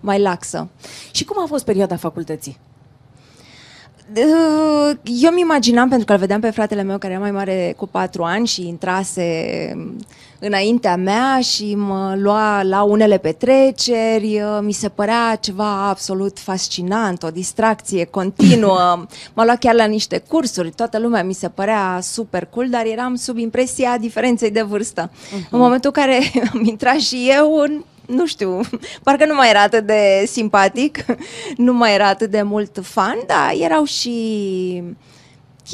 [0.00, 0.45] mai laxă.
[1.10, 2.58] Și cum a fost perioada facultății?
[5.04, 7.86] Eu mi imaginam, pentru că îl vedeam pe fratele meu care era mai mare cu
[7.86, 9.24] patru ani și intrase
[10.38, 17.30] înaintea mea și mă lua la unele petreceri, mi se părea ceva absolut fascinant, o
[17.30, 19.06] distracție continuă.
[19.34, 23.14] M-a luat chiar la niște cursuri, toată lumea mi se părea super cool, dar eram
[23.14, 25.10] sub impresia diferenței de vârstă.
[25.10, 25.50] Uh-huh.
[25.50, 26.20] În momentul în care
[26.52, 27.64] am intrat și eu,
[28.06, 28.60] nu știu,
[29.04, 31.04] parcă nu mai era atât de simpatic,
[31.56, 34.82] nu mai era atât de mult fan, dar erau și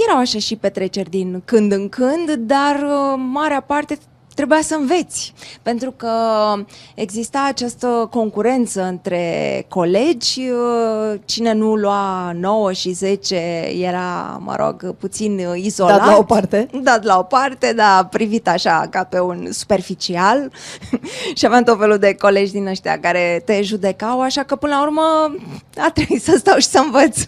[0.07, 3.99] erau așa și petreceri din când în când, dar uh, marea parte
[4.35, 6.11] trebuia să înveți, pentru că
[6.95, 10.43] exista această concurență între colegi,
[11.25, 13.35] cine nu lua 9 și 10
[13.81, 15.99] era, mă rog, puțin izolat.
[15.99, 16.69] Dat la o parte.
[16.83, 20.51] Dat la o parte, da, privit așa ca pe un superficial
[21.37, 24.83] și aveam tot felul de colegi din ăștia care te judecau, așa că până la
[24.83, 25.35] urmă
[25.77, 27.19] a trebuit să stau și să învăț.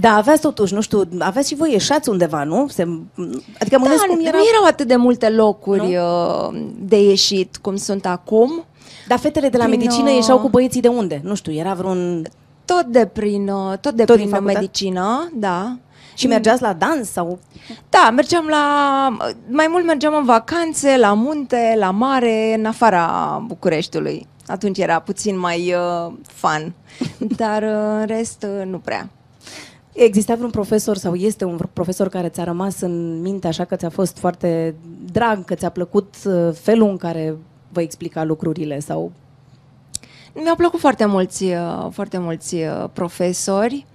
[0.00, 2.66] Da, aveați totuși, nu știu, aveți și voi ieșați undeva, nu?
[2.68, 2.82] Se,
[3.60, 4.36] adică mă da, cum era...
[4.36, 5.92] nu erau atât de multe locuri nu?
[6.78, 8.64] De ieșit cum sunt acum.
[9.08, 11.20] Dar fetele de la prin, medicină ieșeau cu băieții de unde?
[11.24, 12.26] Nu știu, era vreun...
[12.64, 15.76] Tot de prin, tot de tot prin medicină, da.
[16.14, 17.38] Și mergeați la dans sau?
[17.88, 19.16] Da, mergeam la...
[19.48, 24.26] Mai mult mergeam în vacanțe, la munte, la mare, în afara Bucureștiului.
[24.46, 26.72] Atunci era puțin mai uh, fun,
[27.38, 29.08] dar uh, în rest uh, nu prea.
[29.98, 33.88] Exista vreun profesor sau este un profesor care ți-a rămas în minte așa că ți-a
[33.88, 34.74] fost foarte
[35.12, 37.36] drag, că ți-a plăcut uh, felul în care
[37.72, 39.12] vă explica lucrurile sau...
[40.34, 43.86] Mi-au plăcut foarte mulți, uh, foarte mulți uh, profesori.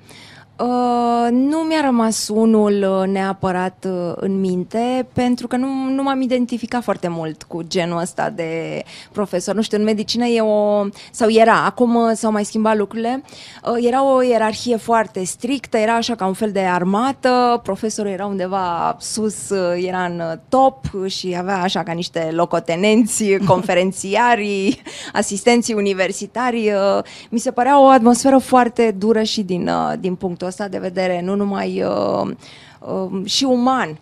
[0.61, 6.21] Uh, nu mi-a rămas unul uh, neapărat uh, în minte, pentru că nu, nu m-am
[6.21, 9.55] identificat foarte mult cu genul ăsta de profesor.
[9.55, 10.85] Nu știu, în medicină e o...
[11.11, 13.23] sau era, acum s-au mai schimbat lucrurile,
[13.65, 18.25] uh, era o ierarhie foarte strictă, era așa ca un fel de armată, profesorul era
[18.25, 24.81] undeva sus, uh, era în top și avea așa ca niște locotenenți, conferențiari,
[25.13, 26.71] asistenții universitari.
[26.71, 30.77] Uh, mi se părea o atmosferă foarte dură și din, uh, din punctul ăsta de
[30.77, 32.31] vedere, nu numai uh,
[32.79, 33.99] uh, și uman.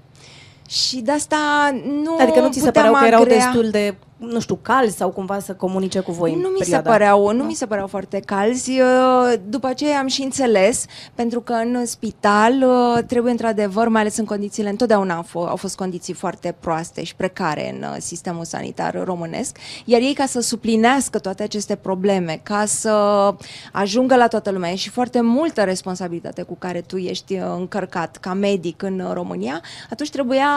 [0.70, 1.38] Și de asta
[2.04, 5.40] nu Adică nu ți se păreau că erau destul de nu știu, calzi sau cumva
[5.40, 8.80] să comunice cu voi nu în mi se păreau, Nu mi se păreau foarte calzi.
[9.48, 14.26] După aceea am și înțeles, pentru că în spital uh, trebuie într-adevăr, mai ales în
[14.26, 19.04] condițiile, întotdeauna au, f- au fost condiții foarte proaste și precare în uh, sistemul sanitar
[19.04, 22.94] românesc, iar ei ca să suplinească toate aceste probleme, ca să
[23.72, 28.18] ajungă la toată lumea, e și foarte multă responsabilitate cu care tu ești uh, încărcat
[28.18, 30.50] ca medic în România, atunci trebuia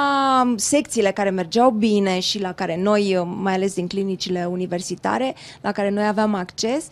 [0.56, 5.72] secțiile care mergeau bine și la care noi mai mai ales din clinicile universitare la
[5.72, 6.84] care noi aveam acces,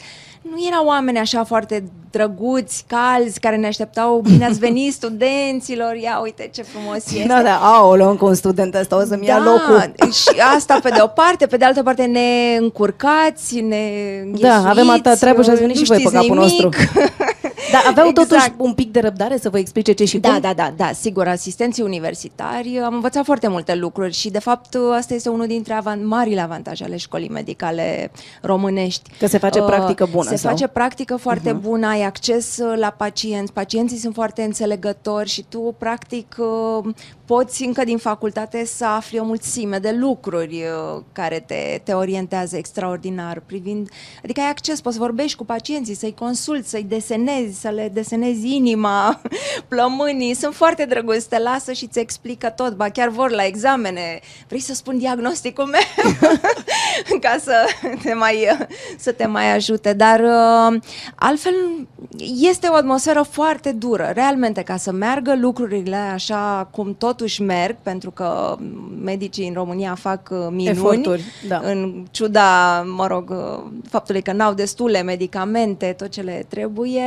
[0.43, 6.21] nu erau oameni așa foarte drăguți, calzi, care ne așteptau, bine ați venit studenților, ia
[6.23, 7.25] uite ce frumos este.
[7.29, 9.93] Da, da, aoleu, încă un student ăsta o să-mi da, ia locul.
[10.13, 13.83] și asta pe de o parte, pe de altă parte ne încurcați, ne
[14.41, 16.41] Da, avem atâta treabă și ați venit și voi pe capul nimic.
[16.41, 16.69] nostru.
[17.73, 18.29] Dar aveau exact.
[18.29, 20.41] totuși un pic de răbdare să vă explice ce și da, cum?
[20.41, 25.15] Da, da, da, sigur, asistenții universitari am învățat foarte multe lucruri și de fapt asta
[25.15, 28.11] este unul dintre avant- marile avantaje ale școlii medicale
[28.43, 29.11] românești.
[29.19, 30.51] Că se face uh, practică bună Se sau?
[30.51, 31.61] face practică foarte uh-huh.
[31.61, 36.95] bună, ai acces uh, la pacienți, pacienții sunt foarte înțelegători și tu practic uh,
[37.31, 42.57] poți încă din facultate să afli o mulțime de lucruri uh, care te, te orientează
[42.57, 43.89] extraordinar privind,
[44.25, 49.21] adică ai acces, poți vorbești cu pacienții, să-i consulti, să-i desenezi, să le desenezi inima,
[49.69, 54.21] plămânii, sunt foarte drăguți, te lasă și ți explică tot, ba chiar vor la examene,
[54.49, 56.13] vrei să spun diagnosticul meu?
[57.25, 57.67] Ca să
[58.03, 58.49] te mai,
[58.99, 60.81] să te mai ajute, dar uh,
[61.15, 61.55] altfel
[62.51, 67.77] este o atmosferă foarte dură, realmente, ca să meargă lucrurile așa cum tot totuși merg,
[67.83, 68.57] pentru că
[69.03, 71.61] medicii în România fac uh, minuni, Eforturi, da.
[71.65, 77.03] în ciuda, mă rog, uh, faptului că n-au destule medicamente, tot ce le trebuie,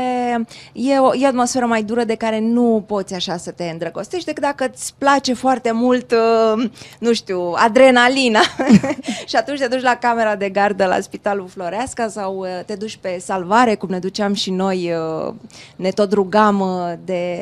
[0.74, 4.26] e o, e o atmosferă mai dură de care nu poți așa să te îndrăgostești,
[4.26, 8.42] decât dacă îți place foarte mult, uh, nu știu, adrenalina.
[9.30, 13.18] Și atunci te duci la camera de gardă la Spitalul Floreasca sau te duci pe
[13.20, 14.94] salvare, cum ne duceam și noi,
[15.76, 16.64] ne tot rugam
[17.06, 17.38] de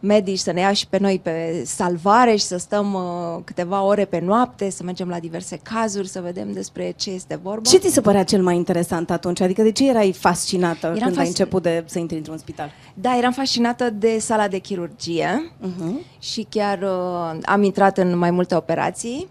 [0.00, 1.94] medici să ne ia și pe noi pe salvare
[2.36, 6.52] și să stăm uh, câteva ore pe noapte, să mergem la diverse cazuri, să vedem
[6.52, 7.70] despre ce este vorba.
[7.70, 9.40] Ce ți se părea cel mai interesant atunci?
[9.40, 11.20] Adică de ce erai fascinată eram când fasc...
[11.20, 12.70] ai început de, să intri într-un spital?
[12.94, 16.20] Da, eram fascinată de sala de chirurgie uh-huh.
[16.20, 19.28] și chiar uh, am intrat în mai multe operații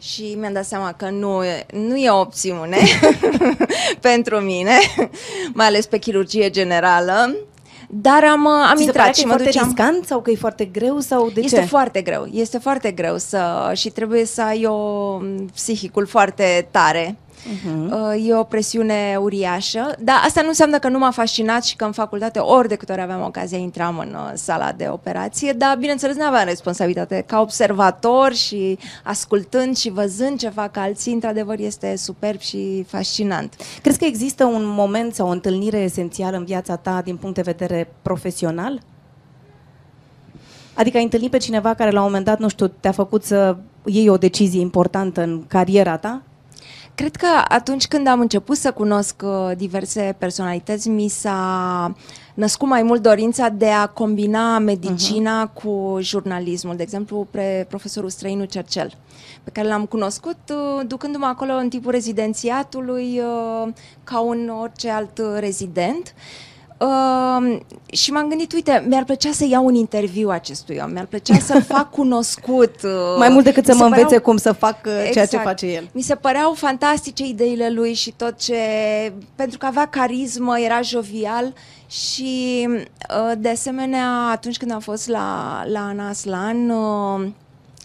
[0.00, 2.78] și mi-am dat seama că nu e, nu e o opțiune
[4.00, 4.78] pentru mine,
[5.52, 7.36] mai ales pe chirurgie generală.
[7.90, 9.64] Dar am, am Ți intrat și mă foarte duceam...
[9.66, 11.56] riscant sau că e foarte greu sau de este ce?
[11.56, 12.26] Este foarte greu.
[12.32, 14.76] Este foarte greu să și trebuie să ai o
[15.54, 18.26] psihicul foarte tare Uh-huh.
[18.26, 21.92] E o presiune uriașă, dar asta nu înseamnă că nu m-a fascinat și că în
[21.92, 26.16] facultate ori de câte ori aveam ocazia intram în uh, sala de operație, dar bineînțeles
[26.16, 27.24] nu aveam responsabilitate.
[27.26, 33.56] Ca observator și ascultând și văzând ce fac alții, într-adevăr este superb și fascinant.
[33.82, 37.42] Crezi că există un moment sau o întâlnire esențială în viața ta din punct de
[37.42, 38.80] vedere profesional?
[40.74, 43.56] Adică ai întâlnit pe cineva care la un moment dat, nu știu, te-a făcut să
[43.84, 46.22] iei o decizie importantă în cariera ta?
[46.98, 51.94] Cred că atunci când am început să cunosc uh, diverse personalități, mi s-a
[52.34, 55.62] născut mai mult dorința de a combina medicina uh-huh.
[55.62, 56.76] cu jurnalismul.
[56.76, 58.92] De exemplu, pre profesorul străinu Cercel,
[59.44, 63.72] pe care l-am cunoscut uh, ducându-mă acolo în timpul rezidențiatului uh,
[64.04, 66.14] ca un orice alt rezident.
[66.16, 66.48] Uh,
[67.86, 71.62] și m-am gândit, uite, mi-ar plăcea să iau un interviu acestui om, mi-ar plăcea să-l
[71.74, 72.74] fac cunoscut.
[72.82, 74.00] Uh, Mai mult decât să mă păreau...
[74.00, 75.30] învețe cum să fac uh, ceea exact.
[75.30, 75.88] ce face el.
[75.92, 78.56] Mi se păreau fantastice ideile lui și tot ce...
[79.34, 81.52] Pentru că avea carismă, era jovial
[81.86, 86.70] și, uh, de asemenea, atunci când am fost la, la Ana Aslan...
[86.70, 87.26] Uh,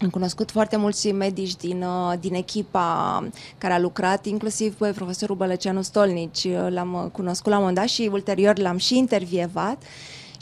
[0.01, 3.23] am cunoscut foarte mulți medici din, uh, din echipa
[3.57, 6.47] care a lucrat, inclusiv pe profesorul Bălăceanu Stolnici.
[6.69, 9.83] L-am cunoscut la un moment dat și ulterior l-am și intervievat.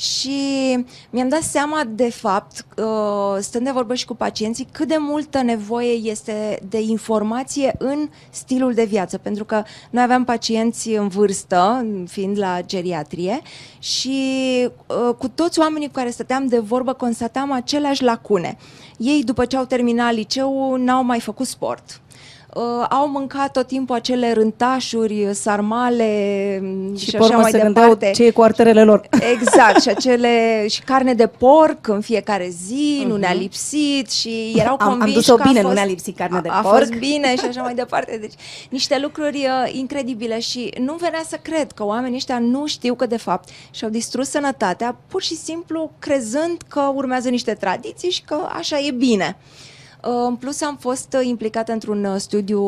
[0.02, 0.40] Și
[1.10, 5.42] mi-am dat seama, de fapt, uh, stând de vorbă și cu pacienții, cât de multă
[5.42, 9.18] nevoie este de informație în stilul de viață.
[9.18, 13.42] Pentru că noi aveam pacienți în vârstă, fiind la geriatrie,
[13.80, 14.20] și
[14.88, 18.58] uh, cu toți oamenii cu care stăteam de vorbă constatam aceleași lacune.
[19.04, 22.02] Ei, după ce au terminat liceul, n-au mai făcut sport
[22.54, 28.12] uh, au mâncat tot timpul acele rântașuri, sarmale mm, și, și așa mai departe.
[28.16, 29.10] ce e cu arterele lor.
[29.34, 33.08] Exact, și acele și carne de porc în fiecare zi, uh-huh.
[33.08, 33.40] nu ne-a mhm.
[33.40, 36.40] lipsit și erau convinși am, am dus-o că bine, a fost, nu ne-a lipsit carne
[36.40, 36.74] de a, porc.
[36.74, 38.18] A fost bine și așa mai departe.
[38.22, 38.34] Deci
[38.70, 43.06] niște lucruri uh, incredibile și nu venea să cred că oamenii ăștia nu știu că
[43.06, 48.38] de fapt și-au distrus sănătatea pur și simplu crezând că urmează niște tradiții și că
[48.58, 49.38] așa e bine.
[50.02, 52.62] În plus, am fost implicată într-un uh, studiu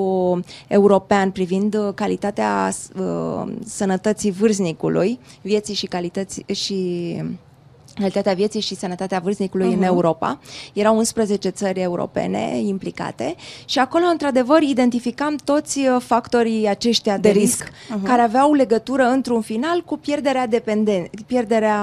[0.68, 7.22] european privind uh, calitatea uh, sănătății vârstnicului, vieții și calității și
[7.94, 9.78] calitatea vieții și sănătatea vârstnicului uh-huh.
[9.78, 10.40] în Europa.
[10.74, 17.40] Erau 11 țări europene implicate și acolo, într-adevăr, identificam toți uh, factorii aceștia de, de
[17.40, 18.04] risc, risc uh-huh.
[18.08, 21.80] care aveau legătură, într-un final, cu pierderea, dependen- pierderea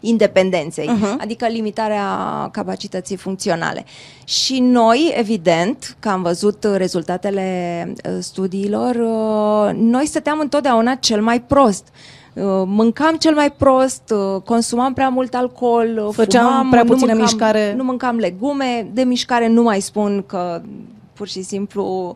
[0.00, 1.20] independenței, uh-huh.
[1.20, 2.06] adică limitarea
[2.52, 3.84] capacității funcționale.
[4.24, 7.44] Și noi, evident, că am văzut rezultatele
[7.96, 11.88] uh, studiilor, uh, noi stăteam întotdeauna cel mai prost.
[12.34, 17.12] Uh, mâncam cel mai prost, uh, consumam prea mult alcool, uh, Făceam fumam, prea puțină
[17.12, 17.74] nu mâncam, mișcare.
[17.76, 20.62] Nu mâncam legume, de mișcare nu mai spun că
[21.12, 22.14] pur și simplu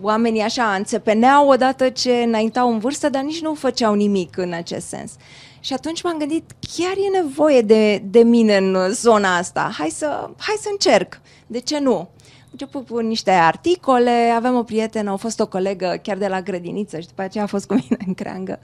[0.00, 4.86] oamenii așa înțepeneau odată ce înaintau în vârstă, dar nici nu făceau nimic în acest
[4.86, 5.12] sens.
[5.60, 10.30] Și atunci m-am gândit, chiar e nevoie de, de mine în zona asta, hai să,
[10.36, 12.08] hai să încerc, de ce nu?
[12.54, 17.00] Început cu niște articole, aveam o prietenă, a fost o colegă chiar de la grădiniță
[17.00, 18.58] și după aceea a fost cu mine în creangă,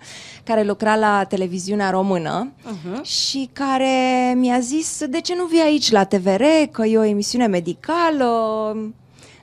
[0.44, 3.02] care lucra la televiziunea română uh-huh.
[3.02, 7.46] și care mi-a zis de ce nu vii aici la TVR, că e o emisiune
[7.46, 8.26] medicală,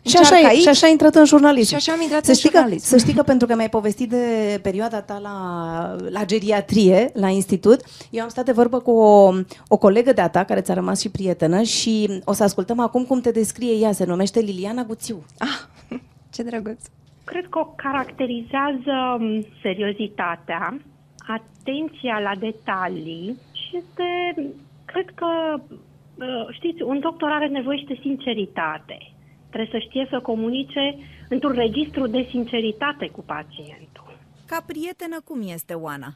[0.08, 1.70] și așa, e, și așa ai intrat în jurnalism.
[1.70, 2.90] Și așa am intrat să în știi jurnalism.
[2.90, 7.30] Că, să știi că pentru că mi-ai povestit de perioada ta la, la geriatrie, la
[7.30, 9.34] institut, eu am stat de vorbă cu o,
[9.68, 13.22] o colegă de-a ta, care ți-a rămas și prietenă, și o să ascultăm acum cum
[13.22, 13.92] te descrie ea.
[13.92, 15.26] Se numește Liliana Guțiu.
[15.38, 15.98] Ah,
[16.34, 16.82] ce drăguț!
[17.24, 20.78] Cred că o caracterizează um, seriozitatea,
[21.28, 24.08] atenția la detalii și este,
[24.86, 28.98] cred că, uh, știți, un doctor are nevoie și de sinceritate.
[29.58, 30.96] Trebuie să știe să comunice
[31.30, 34.18] într-un registru de sinceritate cu pacientul.
[34.46, 36.10] Ca prietenă, cum este Oana?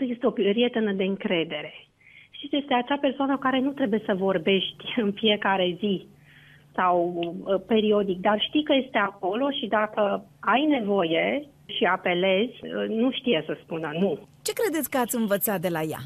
[0.00, 1.72] Este o prietenă de încredere.
[2.30, 6.06] Știți, este acea persoană cu care nu trebuie să vorbești în fiecare zi
[6.74, 12.88] sau uh, periodic, dar știi că este acolo și dacă ai nevoie și apelezi, uh,
[12.88, 14.18] nu știe să spună nu.
[14.42, 16.02] Ce credeți că ați învățat de la ea?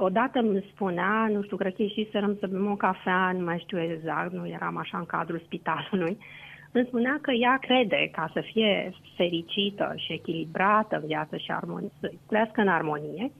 [0.00, 3.80] Odată îmi spunea, nu știu, cred că ieșiserăm să bem o cafea, nu mai știu
[3.80, 6.18] exact, nu eram așa în cadrul spitalului,
[6.72, 11.90] îmi spunea că ea crede ca să fie fericită și echilibrată în viață și armonie,
[12.00, 13.32] să trăiască în armonie,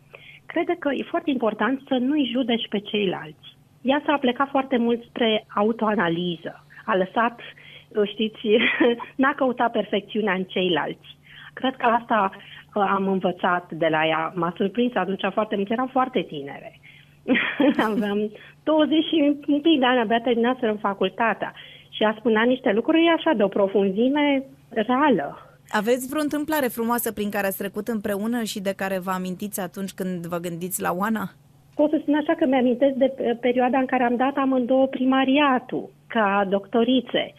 [0.46, 3.56] crede că e foarte important să nu-i judeci pe ceilalți.
[3.82, 6.64] Ea s-a plecat foarte mult spre autoanaliză.
[6.84, 7.40] A lăsat,
[8.04, 8.40] știți,
[9.22, 11.16] n-a căutat perfecțiunea în ceilalți.
[11.52, 14.32] Cred că asta uh, am învățat de la ea.
[14.34, 16.80] M-a surprins atunci foarte mult, eram foarte tinere.
[17.90, 18.30] Aveam
[18.62, 21.52] 20 și un pic de ani, abia terminaseră în facultatea.
[21.88, 25.48] Și a spunea niște lucruri așa de o profunzime reală.
[25.70, 29.92] Aveți vreo întâmplare frumoasă prin care ați trecut împreună și de care vă amintiți atunci
[29.92, 31.30] când vă gândiți la Oana?
[31.74, 36.46] Pot să spun așa că mi-amintesc de perioada în care am dat amândouă primariatul ca
[36.48, 37.34] doctorițe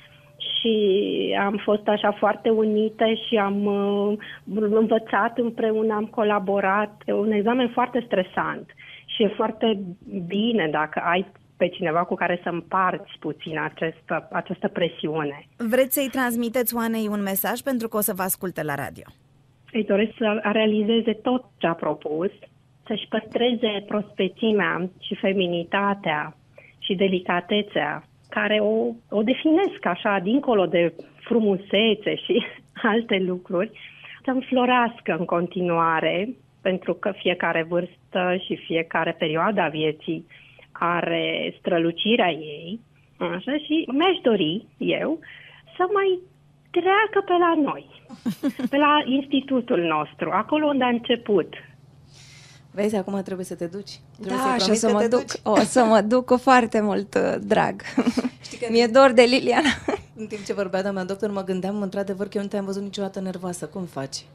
[0.59, 4.17] și am fost așa foarte unite și am uh,
[4.53, 7.01] învățat împreună, am colaborat.
[7.05, 8.65] E un examen foarte stresant
[9.05, 9.79] și e foarte
[10.27, 11.25] bine dacă ai
[11.57, 15.47] pe cineva cu care să împarți puțin această, această presiune.
[15.57, 19.03] Vreți să-i transmiteți Oanei un mesaj pentru că o să vă asculte la radio?
[19.71, 22.31] Îi doresc să realizeze tot ce a propus,
[22.87, 26.35] să-și păstreze prospețimea și feminitatea
[26.79, 32.45] și delicatețea care o, o definesc așa, dincolo de frumusețe și
[32.91, 33.71] alte lucruri,
[34.23, 36.29] să înflorească în continuare,
[36.61, 40.25] pentru că fiecare vârstă și fiecare perioadă a vieții
[40.71, 42.79] are strălucirea ei,
[43.17, 45.19] așa, și mi-aș dori eu
[45.77, 46.19] să mai
[46.71, 47.85] treacă pe la noi,
[48.71, 51.53] pe la institutul nostru, acolo unde a început.
[52.81, 53.99] Vezi, acum trebuie să te duci.
[54.19, 55.19] Trebuie da, să și o să mă duc.
[55.19, 55.39] Duci.
[55.43, 57.81] O să mă duc cu foarte mult uh, drag.
[58.45, 59.69] Știi că Mi-e dor de Liliana.
[60.15, 63.19] În timp ce vorbea doamna doctor, mă gândeam într-adevăr că eu nu te-am văzut niciodată
[63.19, 63.65] nervoasă.
[63.65, 64.25] Cum faci?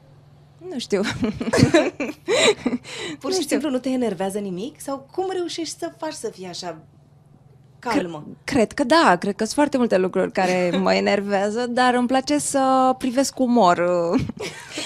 [0.69, 1.01] Nu știu.
[3.21, 4.81] Pur și simplu nu te enervează nimic?
[4.81, 6.77] Sau cum reușești să faci să fii așa
[7.79, 8.27] calmă?
[8.43, 12.37] Cred că da, cred că sunt foarte multe lucruri care mă enervează, dar îmi place
[12.37, 13.79] să privesc cu umor.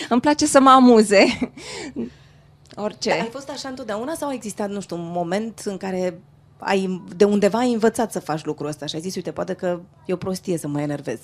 [0.10, 1.26] îmi place să mă amuze.
[2.82, 3.10] Orice.
[3.10, 6.20] Da, ai fost așa întotdeauna sau a existat, nu știu, un moment în care
[6.58, 9.80] ai, de undeva ai învățat să faci lucrul ăsta și ai zis, uite, poate că
[10.06, 11.20] e o prostie să mă enervez?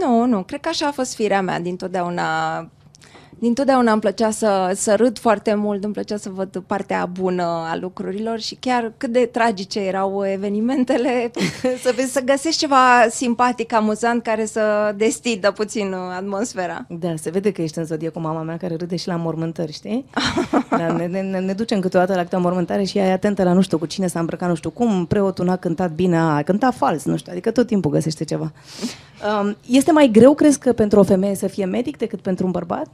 [0.00, 2.58] Nu, nu, cred că așa a fost firea mea dintotdeauna
[3.38, 7.76] Dintotdeauna îmi plăcea să, să râd foarte mult, îmi plăcea să văd partea bună a
[7.80, 11.30] lucrurilor și chiar cât de tragice erau evenimentele,
[11.82, 16.86] să, vezi, să găsești ceva simpatic, amuzant, care să destidă puțin atmosfera.
[16.88, 19.72] Da, se vede că ești în zodie cu mama mea care râde și la mormântări,
[19.72, 20.04] știi?
[20.70, 23.60] da, ne, ne, ne, ducem câteodată la câte mormântare și ea e atentă la nu
[23.60, 26.74] știu cu cine s-a îmbrăcat, nu știu cum, preotul n-a cântat bine, a, a cântat
[26.74, 28.52] fals, nu știu, adică tot timpul găsește ceva.
[29.40, 32.50] Um, este mai greu, crezi că pentru o femeie să fie medic decât pentru un
[32.50, 32.86] bărbat?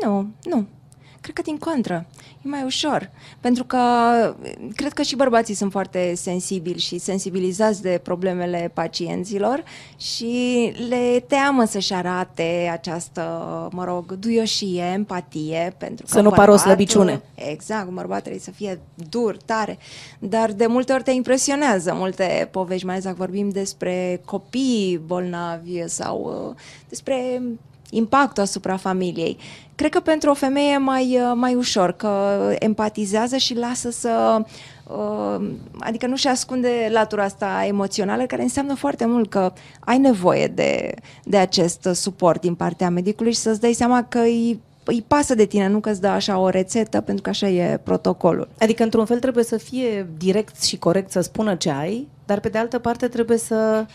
[0.00, 0.66] Nu, nu.
[1.24, 2.06] Cred că din contră.
[2.18, 3.10] E mai ușor.
[3.40, 3.78] Pentru că
[4.74, 9.64] cred că și bărbații sunt foarte sensibili și sensibilizați de problemele pacienților
[9.96, 13.22] și le teamă să-și arate această,
[13.72, 15.74] mă rog, duioșie, empatie.
[15.78, 17.22] Pentru că să nu pară o slăbiciune.
[17.34, 19.78] Exact, un bărbat trebuie să fie dur, tare.
[20.18, 25.88] Dar de multe ori te impresionează multe povești, mai ales dacă vorbim despre copii bolnavi
[25.88, 27.42] sau uh, despre
[27.90, 29.36] impactul asupra familiei.
[29.74, 34.38] Cred că pentru o femeie e mai, uh, mai ușor, că empatizează și lasă să...
[34.86, 35.46] Uh,
[35.78, 40.94] adică nu și ascunde latura asta emoțională, care înseamnă foarte mult că ai nevoie de,
[41.24, 45.44] de acest suport din partea medicului și să-ți dai seama că îi îi pasă de
[45.44, 48.48] tine, nu că îți dă așa o rețetă, pentru că așa e protocolul.
[48.58, 52.48] Adică, într-un fel, trebuie să fie direct și corect să spună ce ai, dar pe
[52.48, 53.86] de altă parte trebuie să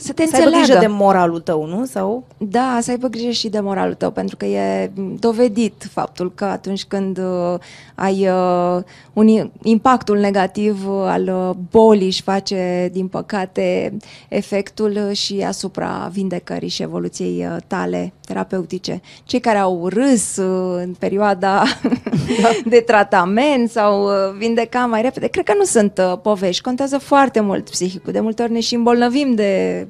[0.00, 0.56] să te să înțeleagă.
[0.56, 1.84] aibă grijă de moralul tău, nu?
[1.84, 2.24] Sau?
[2.36, 6.84] Da, să aibă grijă și de moralul tău, pentru că e dovedit faptul că atunci
[6.84, 7.58] când uh,
[7.94, 8.82] ai uh,
[9.12, 13.96] un impactul negativ al uh, bolii își face, din păcate,
[14.28, 19.00] efectul și asupra vindecării și evoluției uh, tale terapeutice.
[19.24, 21.62] Cei care au râs uh, în perioada
[22.42, 22.48] da.
[22.64, 26.62] de tratament sau uh, vindeca mai repede, cred că nu sunt uh, povești.
[26.62, 28.12] Contează foarte mult psihicul.
[28.12, 29.86] De multe ori ne și îmbolnăvim de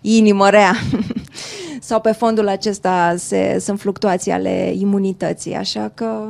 [0.00, 0.74] inimă rea.
[1.80, 6.26] Sau pe fondul acesta se, sunt fluctuații ale imunității, așa că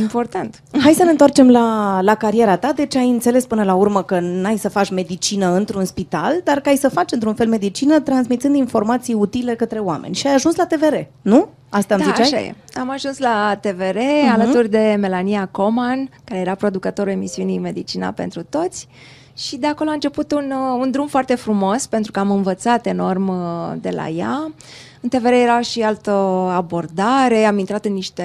[0.00, 0.62] Important.
[0.82, 2.72] Hai să ne întoarcem la, la cariera ta.
[2.72, 6.68] Deci ai înțeles până la urmă că n-ai să faci medicină într-un spital, dar că
[6.68, 10.14] ai să faci într-un fel medicină transmițând informații utile către oameni.
[10.14, 11.48] Și ai ajuns la TVR, nu?
[11.68, 12.26] Asta îmi da, ziceai?
[12.26, 12.54] așa e.
[12.80, 14.32] Am ajuns la TVR uh-huh.
[14.32, 18.88] alături de Melania Coman, care era producătorul emisiunii Medicina pentru Toți.
[19.36, 22.86] Și de acolo a început un, uh, un drum foarte frumos, pentru că am învățat
[22.86, 24.52] enorm uh, de la ea.
[25.04, 26.10] În TVR era și altă
[26.54, 28.22] abordare, am intrat în niște,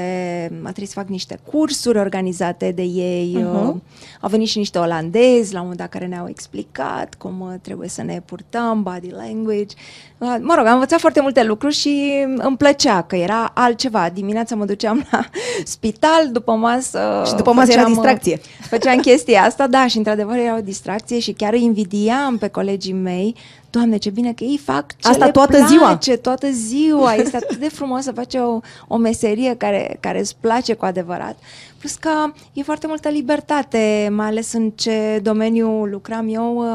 [0.63, 3.75] a trebuit să fac niște cursuri organizate de ei, uh-huh.
[4.21, 7.87] au venit și niște olandezi la un moment dat care ne-au explicat cum uh, trebuie
[7.87, 9.75] să ne purtăm, body language.
[10.17, 14.09] Uh, mă rog, am învățat foarte multe lucruri și îmi plăcea că era altceva.
[14.13, 15.25] Dimineața mă duceam la
[15.63, 17.23] spital, după masă...
[17.25, 18.39] Și după masă era distracție.
[18.69, 22.93] Făceam chestia asta, da, și într-adevăr era o distracție și chiar îi invidiam pe colegii
[22.93, 23.35] mei
[23.77, 26.17] Doamne, ce bine că ei fac ce Asta le toată place, ziua.
[26.21, 27.13] toată ziua.
[27.13, 31.37] Este atât de frumos să faci o, o meserie care, care îți place cu adevărat.
[31.77, 32.09] Plus că
[32.53, 36.65] e foarte multă libertate, mai ales în ce domeniu lucram eu.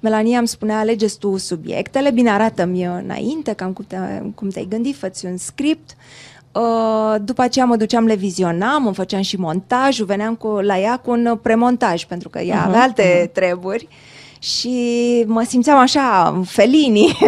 [0.00, 3.96] Melania îmi spunea, alegeți tu subiectele, bine, arată-mi înainte cam cum, te,
[4.34, 5.96] cum te-ai gândit, fă un script.
[6.52, 10.96] Uh, după aceea mă duceam, le vizionam, îmi făceam și montajul, veneam cu, la ea
[10.96, 13.32] cu un premontaj, pentru că ea uh-huh, avea alte uh-huh.
[13.32, 13.88] treburi
[14.42, 17.18] și mă simțeam așa, felini.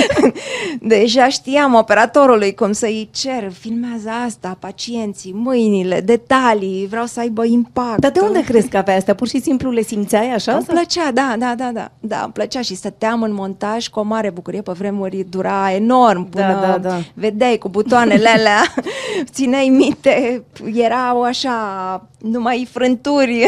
[0.80, 8.00] Deja știam operatorului cum să-i cer, filmează asta, pacienții, mâinile, detalii, vreau să aibă impact.
[8.00, 9.14] Dar de unde crezi că avea astea?
[9.14, 10.52] Pur și simplu le simțeai așa?
[10.52, 14.02] Îmi plăcea, da, da, da, da, da, îmi plăcea și stăteam în montaj cu o
[14.02, 16.98] mare bucurie, pe vremuri dura enorm da, până da, da.
[17.14, 18.74] vedeai cu butoanele alea,
[19.34, 23.44] țineai minte, erau așa, numai frânturi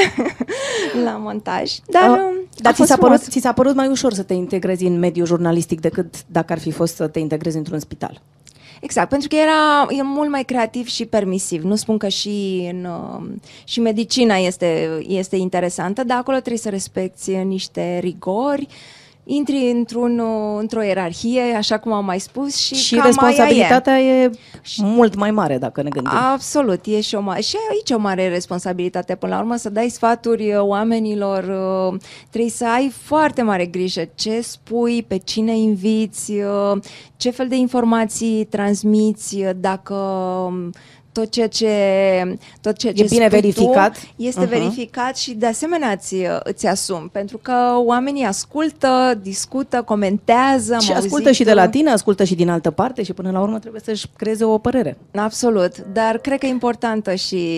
[1.05, 1.73] la montaj.
[1.87, 3.35] Dar, uh, dar ți s-a, părut, frumos.
[3.35, 6.71] ți s-a părut mai ușor să te integrezi în mediul jurnalistic decât dacă ar fi
[6.71, 8.21] fost să te integrezi într-un spital?
[8.81, 11.63] Exact, pentru că era e mult mai creativ și permisiv.
[11.63, 13.31] Nu spun că și, în, uh,
[13.65, 18.67] și medicina este, este interesantă, dar acolo trebuie să respecti niște rigori,
[19.25, 24.23] intri într-un, uh, într-o ierarhie, așa cum am mai spus, și, și cam responsabilitatea aia
[24.23, 24.23] e.
[24.23, 24.31] e
[24.79, 26.13] mult mai mare, dacă ne gândim.
[26.33, 29.15] Absolut, e și, o ma- și aici o mare responsabilitate.
[29.15, 31.43] Până la urmă, să dai sfaturi uh, oamenilor,
[31.93, 32.01] uh,
[32.31, 36.83] trebuie să ai foarte mare grijă ce spui, pe cine inviți, uh,
[37.17, 40.73] ce fel de informații transmiți, uh, dacă um,
[41.15, 41.69] tot ceea ce,
[42.61, 43.93] tot ceea E ce bine spui verificat.
[43.99, 44.49] Tu este Uh-huh.
[44.49, 47.53] verificat și de asemenea îți, îți asumi, pentru că
[47.85, 50.75] oamenii ascultă, discută, comentează.
[50.75, 53.13] am și ascultă auzit, și de la uh, tine, ascultă și din altă parte și
[53.13, 54.97] până la urmă trebuie să-și creeze o părere.
[55.15, 57.49] Absolut, dar cred că e importantă și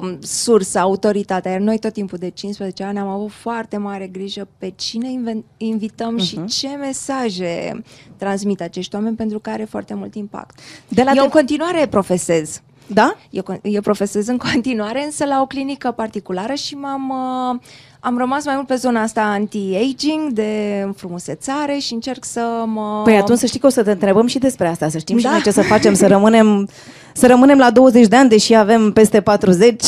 [0.00, 1.50] um, sursa, autoritatea.
[1.50, 5.44] Iar noi tot timpul de 15 ani am avut foarte mare grijă pe cine inven-
[5.56, 6.24] invităm uh-huh.
[6.24, 7.82] și ce mesaje
[8.16, 10.58] transmit acești oameni pentru că are foarte mult impact.
[10.88, 12.57] De la Eu te- în continuare profesez.
[12.90, 13.14] Da?
[13.30, 17.08] Eu, con- eu profesez în continuare, însă la o clinică particulară și m-am...
[17.54, 17.60] Uh,
[18.00, 23.00] am rămas mai mult pe zona asta anti-aging, de frumusețare și încerc să mă...
[23.04, 25.20] Păi atunci să știi că o să te întrebăm și despre asta, să știm da.
[25.20, 25.32] și Da.
[25.32, 26.68] noi ce să facem, să rămânem,
[27.12, 29.84] să rămânem la 20 de ani, deși avem peste 40.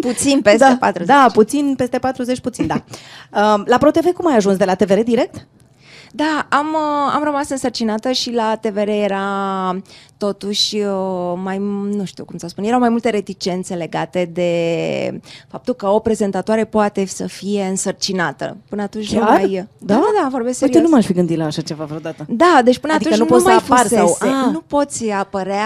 [0.00, 1.06] Puțin peste da, 40.
[1.08, 2.74] Da, puțin, peste 40, puțin, da.
[2.74, 4.56] Uh, La ProTV cum ai ajuns?
[4.56, 5.46] De la TVR direct?
[6.12, 9.22] Da, am, uh, am rămas însărcinată și la TVR era
[10.20, 11.58] totuși uh, mai,
[11.96, 14.50] nu știu cum să spun, erau mai multe reticențe legate de
[15.48, 18.56] faptul că o prezentatoare poate să fie însărcinată.
[18.68, 19.28] Până atunci nu Chiar?
[19.30, 19.66] mai...
[19.78, 20.76] Da, da, da, vorbesc serios.
[20.76, 22.26] Uite, nu m-aș fi gândit la așa ceva vreodată.
[22.28, 24.14] Da, deci până Adică atunci nu nu, poți să mai apari fusese.
[24.18, 24.52] sau- Ah.
[24.52, 25.64] Nu poți apărea...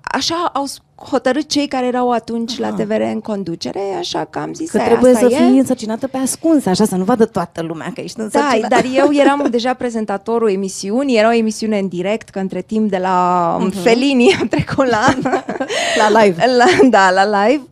[0.00, 0.64] Așa au
[1.10, 4.86] hotărât cei care erau atunci la TVR în conducere, așa că am zis Că "Aia,
[4.86, 8.00] trebuie asta să e." fii însărcinată pe ascuns, așa, să nu vadă toată lumea că
[8.00, 8.66] ești Da, însărcinată.
[8.74, 12.96] dar eu eram deja prezentatorul emisiunii, era o emisiune în direct, că între timp de
[12.96, 13.62] la uh-huh.
[13.82, 15.14] Felini am trecut la...
[16.10, 16.44] La live.
[16.56, 17.62] La, da, la live.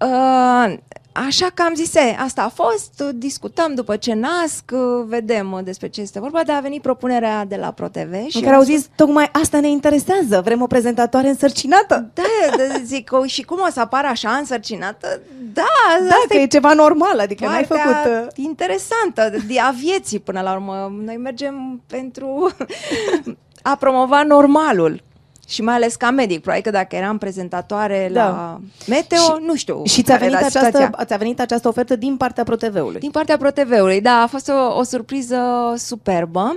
[0.00, 0.76] Uh,
[1.12, 5.60] așa că am zis, "E, asta a fost, discutăm după ce nasc, uh, vedem uh,
[5.64, 8.62] despre ce este vorba, dar a venit propunerea de la ProTV și în care au
[8.62, 12.10] zis, tocmai asta ne interesează, vrem o prezentatoare însărcinată.
[12.14, 12.22] Da,
[12.56, 15.20] da, zic, "O, și cum o să apară așa însărcinată?
[15.52, 15.62] Da,
[16.08, 18.20] Da, că e ceva normal, adică n-ai partea făcut...
[18.36, 20.92] uh, interesantă de a vieții până la urmă.
[21.04, 22.50] Noi mergem pentru
[23.62, 25.02] a promova normalul.
[25.48, 28.24] Și mai ales ca medic, probabil că dacă eram prezentatoare Da.
[28.24, 29.82] la Meteo, Și- nu știu.
[29.84, 31.04] Și ți-a care venit, era această, situația.
[31.04, 33.00] ți-a venit această ofertă din partea ProTV-ului.
[33.00, 35.38] Din partea ProTV-ului, da, a fost o, o surpriză
[35.76, 36.56] superbă.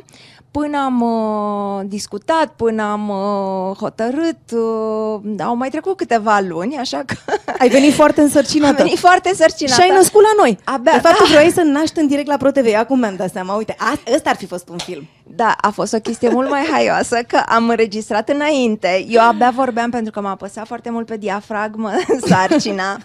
[0.51, 7.03] Până am uh, discutat, până am uh, hotărât, uh, au mai trecut câteva luni, așa
[7.05, 7.15] că
[7.59, 8.69] Ai venit foarte însărcinată.
[8.81, 9.81] Am venit foarte însărcinată.
[9.81, 10.57] Și ai născut la noi.
[10.63, 11.23] Abia, de fapt, da.
[11.23, 12.73] tu vrei să naști în direct la ProTV.
[12.77, 13.53] Acum mi-am dat seama.
[13.55, 15.07] Uite, a- ăsta ar fi fost un film.
[15.35, 19.05] Da, a fost o chestie mult mai haioasă că am înregistrat înainte.
[19.09, 21.91] Eu abia vorbeam pentru că m-a apăsat foarte mult pe diafragmă
[22.29, 22.97] sarcina.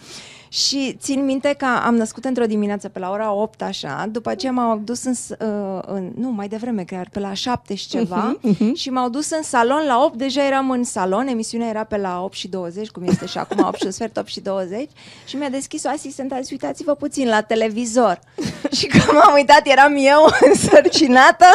[0.65, 4.53] Și țin minte că am născut într-o dimineață pe la ora 8, așa, după aceea
[4.53, 8.37] m-au dus în, s- uh, în nu, mai devreme, chiar pe la 7 și ceva,
[8.75, 12.21] și m-au dus în salon, la 8 deja eram în salon, emisiunea era pe la
[12.23, 14.89] 8 și 20, cum este și acum 8 și un sfert, 8 și 20,
[15.27, 18.19] și mi-a deschis o asistentă, a zis, uitați-vă puțin la televizor.
[18.77, 21.47] și când m-am uitat, eram eu însărcinată,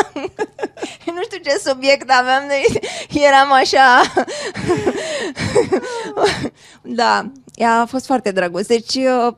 [1.15, 2.79] nu știu ce subiect aveam, de...
[3.19, 4.01] eram așa...
[6.81, 7.25] da,
[7.55, 8.67] ea a fost foarte drăguț.
[8.67, 9.33] Deci uh,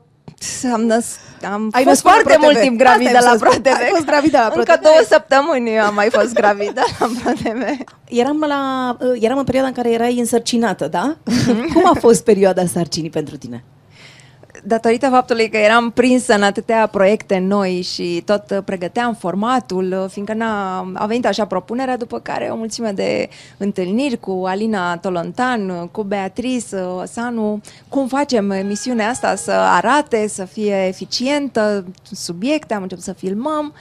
[0.72, 1.16] am, năs-
[1.52, 2.42] am Ai fost născut la foarte ProTV.
[2.42, 3.60] mult timp gravidă Asta la ai să spun.
[3.62, 3.80] ProTV.
[3.80, 4.82] Ai fost gravidă la Încă ProTV.
[4.82, 7.62] două săptămâni eu am mai fost gravidă la ProTV.
[8.08, 11.16] Eram, la, uh, eram în perioada în care erai însărcinată, da?
[11.24, 11.72] Mhm.
[11.72, 13.64] Cum a fost perioada sarcinii pentru tine?
[14.66, 20.10] Datorită faptului că eram prinsă în atâtea proiecte noi și tot uh, pregăteam formatul, uh,
[20.10, 25.68] fiindcă n-a, a venit așa propunerea, după care o mulțime de întâlniri cu Alina Tolontan,
[25.68, 32.74] uh, cu Beatrice uh, Sanu, cum facem emisiunea asta să arate, să fie eficientă, subiecte,
[32.74, 33.72] am început să filmăm,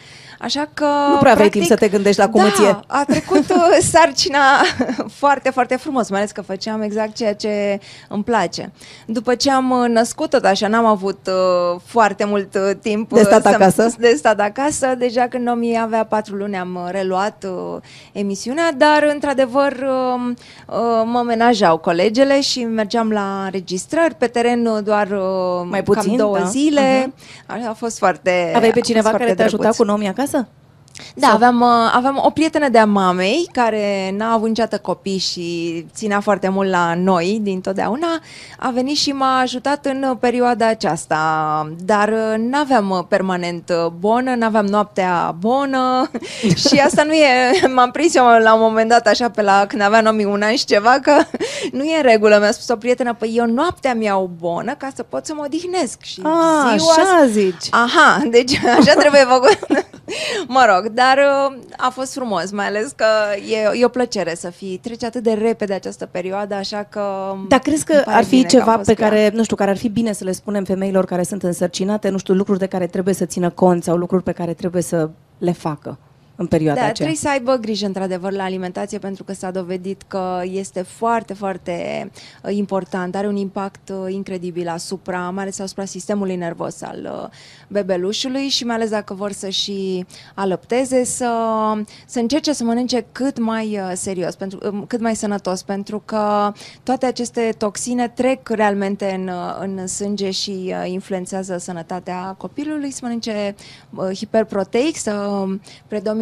[0.43, 0.85] așa că...
[1.09, 2.77] Nu prea aveai timp să te gândești la cum da, îți e.
[2.87, 4.39] a trecut uh, sarcina
[5.21, 7.79] foarte, foarte frumos, mai ales că făceam exact ceea ce
[8.09, 8.71] îmi place.
[9.05, 13.23] După ce am uh, născut tot așa, n-am avut uh, foarte mult uh, timp De
[13.23, 13.93] stat să- acasă?
[13.99, 14.95] De stat acasă.
[14.97, 17.81] Deja când Nomi avea patru luni am uh, reluat uh,
[18.11, 20.31] emisiunea, dar într-adevăr uh,
[20.67, 20.75] uh,
[21.05, 26.17] mă menajau colegele și mergeam la înregistrări pe teren uh, doar uh, Mai puțin, cam
[26.17, 26.43] două da.
[26.45, 27.13] zile.
[27.45, 29.77] Așa A fost foarte Aveai pe a fost cineva foarte care te ajuta drăguț.
[29.77, 30.32] cu nomi acasă?
[30.33, 30.47] essa?
[31.15, 36.19] Da, aveam, uh, aveam o prietenă de-a mamei care n-a avut niciodată copii și ținea
[36.19, 38.07] foarte mult la noi din totdeauna.
[38.59, 43.91] A venit și m-a ajutat în uh, perioada aceasta, dar uh, n-aveam uh, permanent uh,
[43.99, 46.09] bonă, n-aveam noaptea bonă
[46.67, 47.51] și asta nu e...
[47.73, 50.55] M-am prins eu la un moment dat așa pe la când aveam nomi un an
[50.55, 51.13] și ceva că
[51.77, 52.37] nu e în regulă.
[52.39, 56.01] Mi-a spus o prietenă, păi eu noaptea mi-au bonă ca să pot să mă odihnesc
[56.01, 57.67] și A, ziua așa zici.
[57.69, 59.59] Aha, deci așa trebuie făcut.
[60.47, 63.05] mă rog, dar uh, a fost frumos, mai ales că
[63.73, 64.77] e, e o plăcere să fii.
[64.77, 67.35] Trece atât de repede această perioadă, așa că...
[67.47, 69.09] Dar crezi că îmi pare ar fi bine că am ceva fost pe cu ea.
[69.09, 72.17] care, nu știu, care ar fi bine să le spunem femeilor care sunt însărcinate, nu
[72.17, 75.51] știu, lucruri de care trebuie să țină cont sau lucruri pe care trebuie să le
[75.51, 75.97] facă
[76.35, 76.93] în perioada Da, aceea?
[76.93, 82.09] trebuie să aibă grijă într-adăvăr la alimentație pentru că s-a dovedit că este foarte, foarte
[82.43, 87.29] uh, important, are un impact uh, incredibil asupra, mai ales asupra sistemului nervos al uh,
[87.67, 90.05] bebelușului și mai ales dacă vor să și
[90.35, 91.31] alăpteze, să,
[92.05, 96.51] să încerce să mănânce cât mai uh, serios, pentru, um, cât mai sănătos, pentru că
[96.83, 102.99] toate aceste toxine trec realmente în, uh, în sânge și uh, influențează sănătatea copilului, să
[103.01, 103.55] mănânce
[103.89, 105.61] uh, hiperproteic, să um,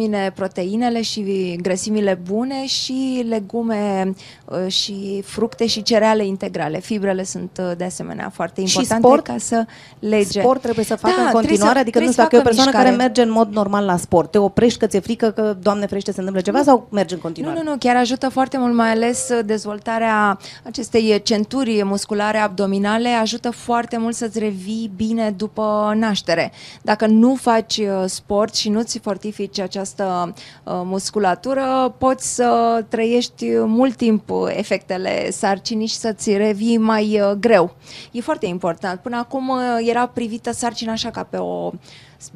[0.02, 6.78] predomine proteinele și grăsimile bune și legume uh, și fructe și cereale integrale.
[6.80, 9.24] Fibrele sunt uh, de asemenea foarte Și importante sport?
[9.26, 9.64] ca să
[9.98, 10.40] lege.
[10.40, 11.74] Sport trebuie să facă Da, în trebuie continuare?
[11.74, 13.06] să- adică nu trebuie știu, să dacă e o facă persoană care mișcare.
[13.08, 16.18] merge în mod normal la sport, te oprești că ți-e frică că, Doamne ferește, se
[16.18, 17.60] întâmplă ceva sau mergi în Nu, continuare?
[17.62, 23.50] nu, nu, chiar ajută foarte mult, mai ales uh, dezvoltarea acestei centuri musculare abdominale, ajută
[23.50, 26.52] foarte mult să-ți revii bine după naștere.
[26.82, 30.32] Dacă nu faci uh, sport și nu-ți fortifici această uh,
[30.64, 37.74] musculatură, poți să trăiești mult timp uh, efectele sarcinii și să-ți revii mai uh, greu.
[38.12, 39.00] E foarte important.
[39.00, 41.72] Până acum uh, era privită sarcina așa ca pe o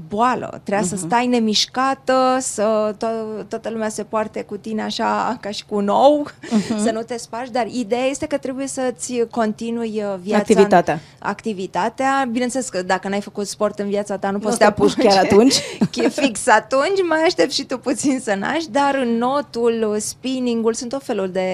[0.09, 0.61] boală.
[0.65, 5.65] Trebuia să stai nemișcată, să to- toată lumea se poarte cu tine așa ca și
[5.69, 6.27] cu un ou,
[6.85, 10.39] să nu te spargi, dar ideea este că trebuie să-ți continui uh, viața.
[10.41, 11.01] Activitatea.
[11.19, 12.29] Activitatea.
[12.31, 14.81] Bineînțeles că dacă n-ai făcut sport în viața ta, nu, poți să să te te
[14.81, 15.55] apuci apuci chiar atunci.
[16.07, 20.75] E fix atunci, mai aștept și tu puțin să naști, dar în notul, uh, spinningul,
[20.75, 21.47] sunt tot felul de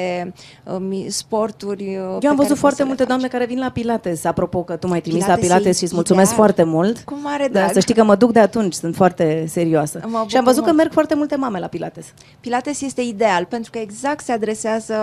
[0.64, 1.82] uh, mi- sporturi.
[1.82, 3.08] uh, pe Eu am care văzut poți foarte să le multe faci.
[3.10, 5.84] doamne care vin la Pilates, apropo că tu m-ai trimis Pilates la e Pilates și
[5.84, 6.40] îți mulțumesc ideal.
[6.44, 6.98] foarte mult.
[7.04, 7.72] Cu mare Da, drag.
[7.72, 10.00] să știi că mă duc de atunci, sunt foarte serioasă.
[10.02, 10.76] Mă și am bucur văzut că mult.
[10.76, 12.06] merg foarte multe mame la Pilates.
[12.40, 14.94] Pilates este ideal pentru că exact se adresează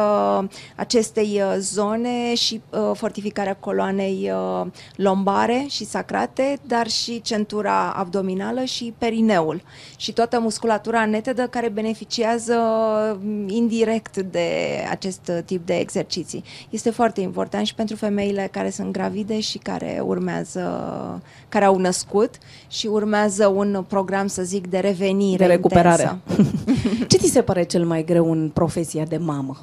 [0.76, 8.64] acestei uh, zone și uh, fortificarea coloanei uh, lombare și sacrate, dar și centura abdominală
[8.64, 9.62] și perineul
[9.96, 12.56] și toată musculatura netedă care beneficiază
[13.22, 14.50] mm, indirect de
[14.90, 16.44] acest uh, tip de exerciții.
[16.70, 20.64] Este foarte important și pentru femeile care sunt gravide și care urmează,
[21.50, 22.36] care au născut
[22.68, 23.08] și urmează
[23.48, 26.20] un program, să zic, de revenire De recuperare.
[26.28, 26.52] intensă.
[27.08, 29.58] Ce ți se pare cel mai greu în profesia de mamă?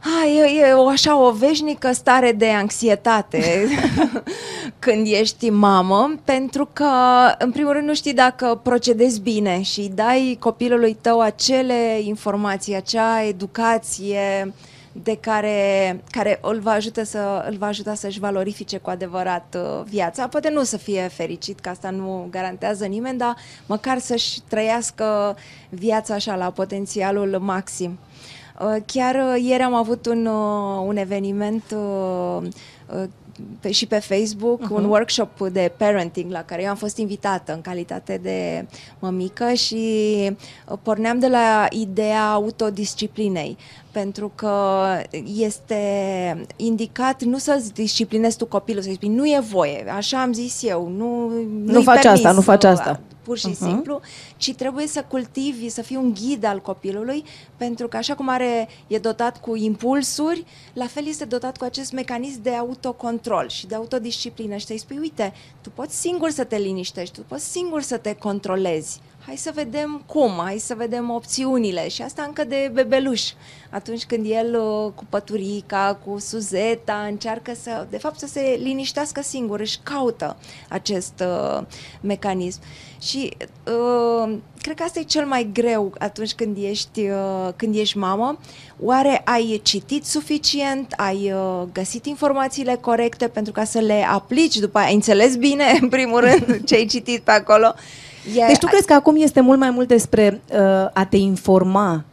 [0.00, 3.66] A, e, e o așa o veșnică stare de anxietate
[4.78, 6.90] când ești mamă, pentru că,
[7.38, 13.22] în primul rând, nu știi dacă procedezi bine și dai copilului tău acele informații, acea
[13.22, 14.52] educație
[14.92, 19.84] de care, care îl va, ajuta să, îl va ajuta să-și valorifice cu adevărat uh,
[19.84, 20.28] viața.
[20.28, 23.36] Poate nu să fie fericit, că asta nu garantează nimeni, dar
[23.66, 25.36] măcar să-și trăiască
[25.68, 27.98] viața așa la potențialul maxim.
[28.60, 31.62] Uh, chiar uh, ieri am avut un, uh, un eveniment
[33.60, 34.70] pe, și pe Facebook, uh-huh.
[34.70, 38.66] un workshop de parenting la care eu am fost invitată în calitate de
[38.98, 40.36] mămică și
[40.82, 43.56] porneam de la ideea autodisciplinei,
[43.90, 44.84] pentru că
[45.34, 50.62] este indicat nu să-ți disciplinezi tu copilul, să-i spui nu e voie, așa am zis
[50.62, 51.30] eu, nu
[51.64, 53.00] Nu faci asta, nu faci asta.
[53.22, 53.58] pur și uh-huh.
[53.58, 54.00] simplu,
[54.36, 57.24] ci trebuie să cultivi, să fii un ghid al copilului,
[57.56, 61.92] pentru că așa cum are, e dotat cu impulsuri, la fel este dotat cu acest
[61.92, 66.56] mecanism de autocontrol și de autodisciplină și te spui, uite, tu poți singur să te
[66.56, 71.88] liniștești, tu poți singur să te controlezi, hai să vedem cum, hai să vedem opțiunile
[71.88, 73.22] și asta încă de bebeluș.
[73.70, 79.22] Atunci când el uh, cu păturica, cu suzeta, încearcă să, de fapt, să se liniștească
[79.22, 80.36] singur, își caută
[80.68, 81.62] acest uh,
[82.00, 82.60] mecanism.
[83.00, 87.96] Și uh, cred că asta e cel mai greu atunci când ești, uh, când ești
[87.96, 88.38] mamă.
[88.80, 90.92] Oare ai citit suficient?
[90.96, 94.86] Ai uh, găsit informațiile corecte pentru ca să le aplici după aia?
[94.86, 97.74] Ai înțeles bine, în primul rând, ce ai citit pe acolo?
[98.36, 100.58] E, deci tu crezi că acum este mult mai mult despre uh,
[100.92, 102.04] a te informa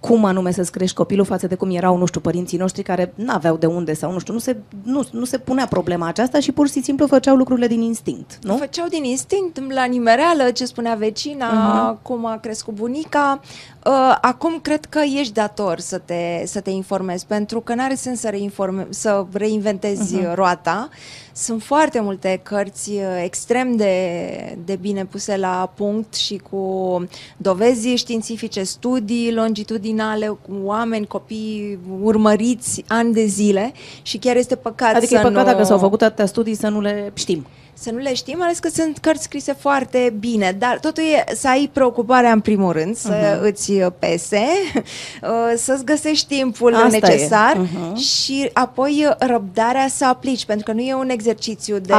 [0.00, 3.32] cum anume să-ți crești copilul față de cum erau, nu știu, părinții noștri care nu
[3.32, 6.52] aveau de unde sau nu știu, nu se, nu, nu se punea problema aceasta și
[6.52, 8.56] pur și simplu făceau lucrurile din instinct, nu?
[8.56, 12.02] Făceau din instinct, la nimereală, ce spunea vecina, uh-huh.
[12.02, 13.40] cum a crescut bunica.
[13.86, 18.20] Uh, acum cred că ești dator să te, să te informezi, pentru că n-are sens
[18.20, 20.34] să, reinforme, să reinventezi uh-huh.
[20.34, 20.88] roata.
[21.32, 27.04] Sunt foarte multe cărți uh, extrem de, de bine puse la punct și cu
[27.36, 33.72] dovezi științifice, studii longitudinale, cu oameni, copii urmăriți ani de zile
[34.02, 35.52] și chiar este păcat adică să e păcat nu...
[35.52, 37.46] dacă s-au făcut atâtea studii să nu le știm
[37.80, 41.48] să nu le știm, ales că sunt cărți scrise foarte bine, dar totul e să
[41.48, 43.40] ai preocuparea în primul rând, să uh-huh.
[43.42, 47.96] îți pese, uh, să-ți găsești timpul Asta necesar uh-huh.
[47.96, 51.92] și apoi răbdarea să aplici, pentru că nu e un exercițiu de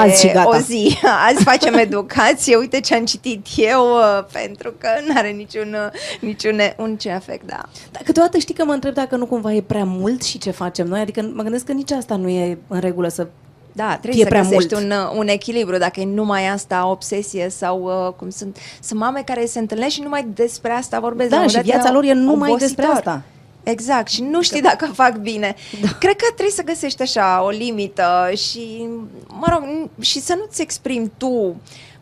[0.43, 0.97] o zi.
[1.29, 5.99] Azi facem educație, uite ce am citit eu, uh, pentru că nu are niciun, uh,
[6.19, 7.61] niciun un ce efect, da.
[7.91, 10.87] Dar câteodată știi că mă întreb dacă nu cumva e prea mult și ce facem
[10.87, 13.27] noi, adică mă gândesc că nici asta nu e în regulă să
[13.71, 14.83] da, trebuie fie să prea găsești mult.
[14.83, 18.57] Un, uh, un echilibru, dacă e numai asta obsesie sau uh, cum sunt.
[18.81, 21.29] Sunt mame care se întâlnesc și numai despre asta vorbesc.
[21.29, 23.21] Da, și viața lor e numai despre asta.
[23.63, 25.55] Exact, și nu știi dacă fac bine.
[25.81, 25.87] Da.
[25.99, 28.87] Cred că trebuie să găsești așa o limită și,
[29.27, 31.55] mă rog, și să nu-ți exprimi tu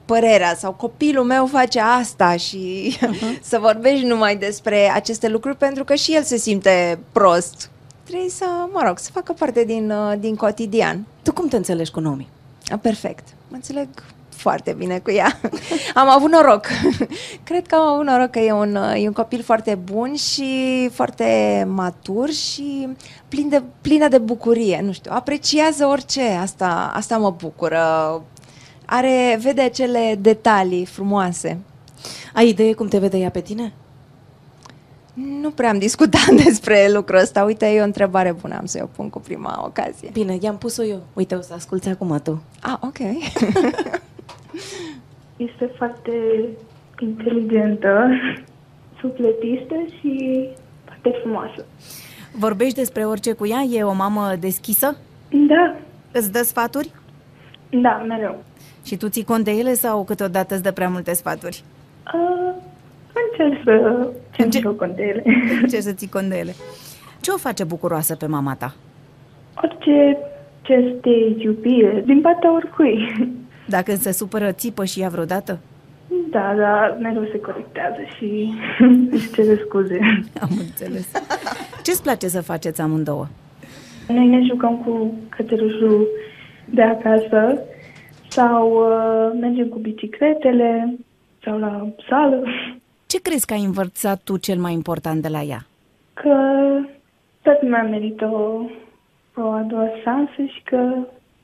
[0.05, 3.41] părerea sau copilul meu face asta și uh-huh.
[3.49, 7.69] să vorbești numai despre aceste lucruri pentru că și el se simte prost
[8.09, 11.05] trebuie să, mă rog, să facă parte din, uh, din cotidian.
[11.23, 12.29] Tu cum te înțelegi cu Nomi?
[12.81, 13.27] Perfect.
[13.47, 13.87] Mă înțeleg
[14.29, 15.39] foarte bine cu ea.
[16.01, 16.65] am avut noroc.
[17.49, 20.89] Cred că am avut noroc că e un, uh, e un copil foarte bun și
[20.93, 22.87] foarte matur și
[23.27, 24.81] plin de, plină de bucurie.
[24.83, 26.21] Nu știu, apreciază orice.
[26.21, 27.83] Asta, asta mă bucură.
[28.85, 31.59] Are, vede acele detalii frumoase.
[32.33, 33.73] Ai idee cum te vede ea pe tine?
[35.41, 37.43] Nu prea am discutat despre lucrul ăsta.
[37.43, 40.09] Uite, e o întrebare bună, am să o pun cu prima ocazie.
[40.13, 41.01] Bine, i-am pus-o eu.
[41.13, 42.43] Uite, o să asculți acum tu.
[42.61, 42.97] Ah, ok.
[45.47, 46.11] este foarte
[46.99, 48.09] inteligentă,
[48.99, 50.45] sufletistă și
[50.85, 51.65] foarte frumoasă.
[52.31, 53.61] Vorbești despre orice cu ea?
[53.61, 54.97] E o mamă deschisă?
[55.29, 55.75] Da.
[56.11, 56.91] Îți dă sfaturi?
[57.69, 58.43] Da, mereu.
[58.85, 61.63] Și tu ții cont de ele sau câteodată îți dă prea multe sfaturi?
[62.13, 62.55] Uh,
[63.13, 64.07] Încerc să
[64.49, 65.23] țin cont de ele.
[65.69, 66.53] Ce să ții cont de ele.
[67.21, 68.73] Ce o face bucuroasă pe mama ta?
[69.63, 70.17] Orice
[70.63, 73.27] gest de iubire, din partea oricui.
[73.67, 75.59] Dacă se supără, țipă și ea vreodată?
[76.29, 78.53] Da, da, mereu se corectează și
[79.11, 79.99] își cere scuze.
[80.41, 81.11] Am înțeles.
[81.83, 83.27] Ce-ți place să faceți amândouă?
[84.07, 86.07] Noi ne jucăm cu cățelușul
[86.65, 87.61] de acasă
[88.27, 90.95] sau uh, mergem cu bicicletele
[91.43, 92.43] sau la sală.
[93.11, 95.65] Ce crezi că ai învățat tu cel mai important de la ea?
[96.13, 96.35] Că
[97.41, 98.65] toată lumea merită o,
[99.41, 100.95] o a doua șansă și că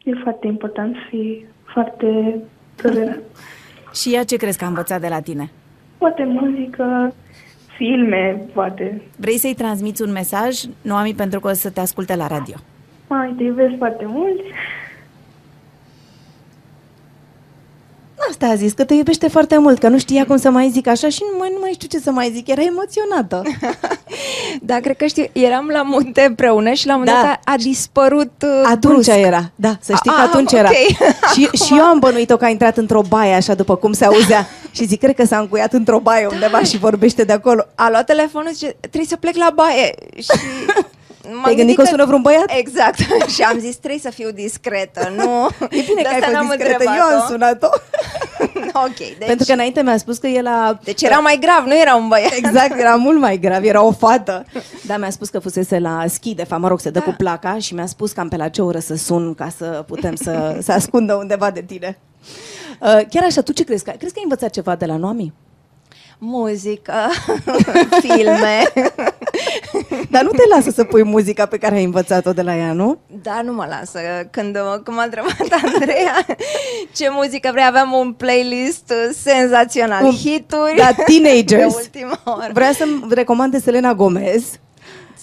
[0.04, 2.40] e foarte important să fii foarte
[2.82, 3.22] tolerant.
[4.00, 5.52] și ea ce crezi că a învățat de la tine?
[5.98, 7.14] Poate muzică
[7.78, 9.02] filme, poate.
[9.18, 12.56] Vrei să-i transmiți un mesaj, Noami, pentru că o să te asculte la radio?
[13.08, 14.40] Mai te iubesc foarte mult.
[18.30, 20.88] Asta a zis, că te iubește foarte mult, că nu știa cum să mai zic
[20.88, 23.42] așa și nu mai, nu mai știu ce să mai zic, era emoționată.
[24.62, 27.28] Da, cred că știu, eram la munte împreună și la un moment Da.
[27.28, 29.10] dat a dispărut uh, Atunci brusc.
[29.10, 30.60] era, da, să știi că Ah, atunci ok.
[30.60, 30.70] era.
[31.34, 34.48] Și, și eu am bănuit-o că a intrat într-o baie, așa după cum se auzea.
[34.72, 37.66] Și zic, cred că s-a încuiat într-o baie undeva și vorbește de acolo.
[37.76, 39.96] A luat telefonul și zice, trebuie să plec la baie.
[40.18, 40.30] Și
[40.68, 40.86] m-am
[41.44, 42.52] Te-ai gândit că o sună vreun băiat?
[42.58, 42.98] Exact.
[43.36, 45.48] și am zis, trebuie să fiu discretă, nu?
[45.80, 47.32] E bine De că ai asta fost n-am discretă, eu am întrebat-o.
[47.32, 47.68] sunat-o.
[48.88, 50.80] ok, deci, Pentru că înainte mi-a spus că el a...
[50.84, 52.32] deci era mai grav, nu era un băiat.
[52.36, 54.46] Exact, era mult mai grav, era o fată.
[54.86, 57.06] Da, mi-a spus că fusese la schi, de fapt, mă rog, se dă Da.
[57.06, 60.16] cu placa și mi-a spus cam pe la ce oră să sun ca să putem
[60.16, 61.98] să se ascundă undeva de tine.
[62.82, 63.84] Uh, chiar așa, tu ce crezi?
[63.84, 65.34] Că, crezi că ai învățat ceva de la Noami?
[66.18, 66.94] Muzică,
[68.02, 68.64] filme.
[70.12, 72.98] Dar nu te lasă să pui muzica pe care ai învățat-o de la ea, nu?
[73.22, 74.00] Da, nu mă lasă.
[74.32, 75.36] Când, când m-a întrebat
[75.74, 76.26] Andreea
[76.96, 80.04] ce muzică vrea, aveam un playlist uh, senzațional.
[80.04, 81.76] Un- Hituri Da, de teenagers.
[81.76, 82.50] ultima oră.
[82.54, 84.44] Vrea să-mi recomande Selena Gomez,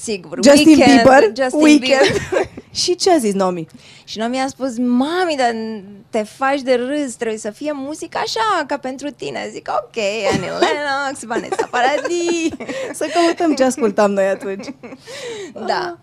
[0.03, 0.38] Sigur.
[0.45, 2.01] Justin Weekend, Bieber, Justin Weekend.
[2.30, 2.49] Bieber.
[2.72, 3.66] Și ce a zis Nomi?
[4.04, 5.54] Și nu mi-a spus, mami, dar
[6.10, 9.48] te faci de râs, trebuie să fie muzică așa, ca pentru tine.
[9.50, 9.96] Zic, ok,
[10.32, 12.68] Annie Lennox, Vanessa Paradis.
[12.98, 14.66] Să căutăm ce ascultam noi atunci.
[15.66, 15.98] Da.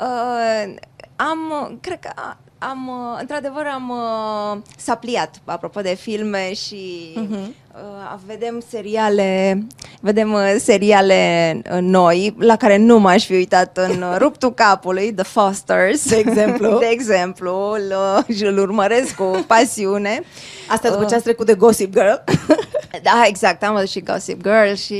[0.00, 0.74] Uh,
[1.16, 7.12] am, cred că a- am, uh, într-adevăr, am uh, s-a pliat, apropo de filme și
[7.18, 7.63] uh-huh.
[7.74, 9.58] Uh, vedem seriale,
[10.00, 15.12] vedem uh, seriale uh, noi, la care nu m-aș fi uitat în uh, ruptul capului,
[15.12, 16.08] The Fosters.
[16.08, 16.78] De exemplu?
[16.78, 17.94] De exemplu, îl,
[18.26, 20.20] uh, și îl urmăresc cu pasiune.
[20.68, 22.14] Asta după Uh, ce ați trecut de Gossip Girl.
[23.02, 24.94] Da, exact, am văzut și Gossip Girl și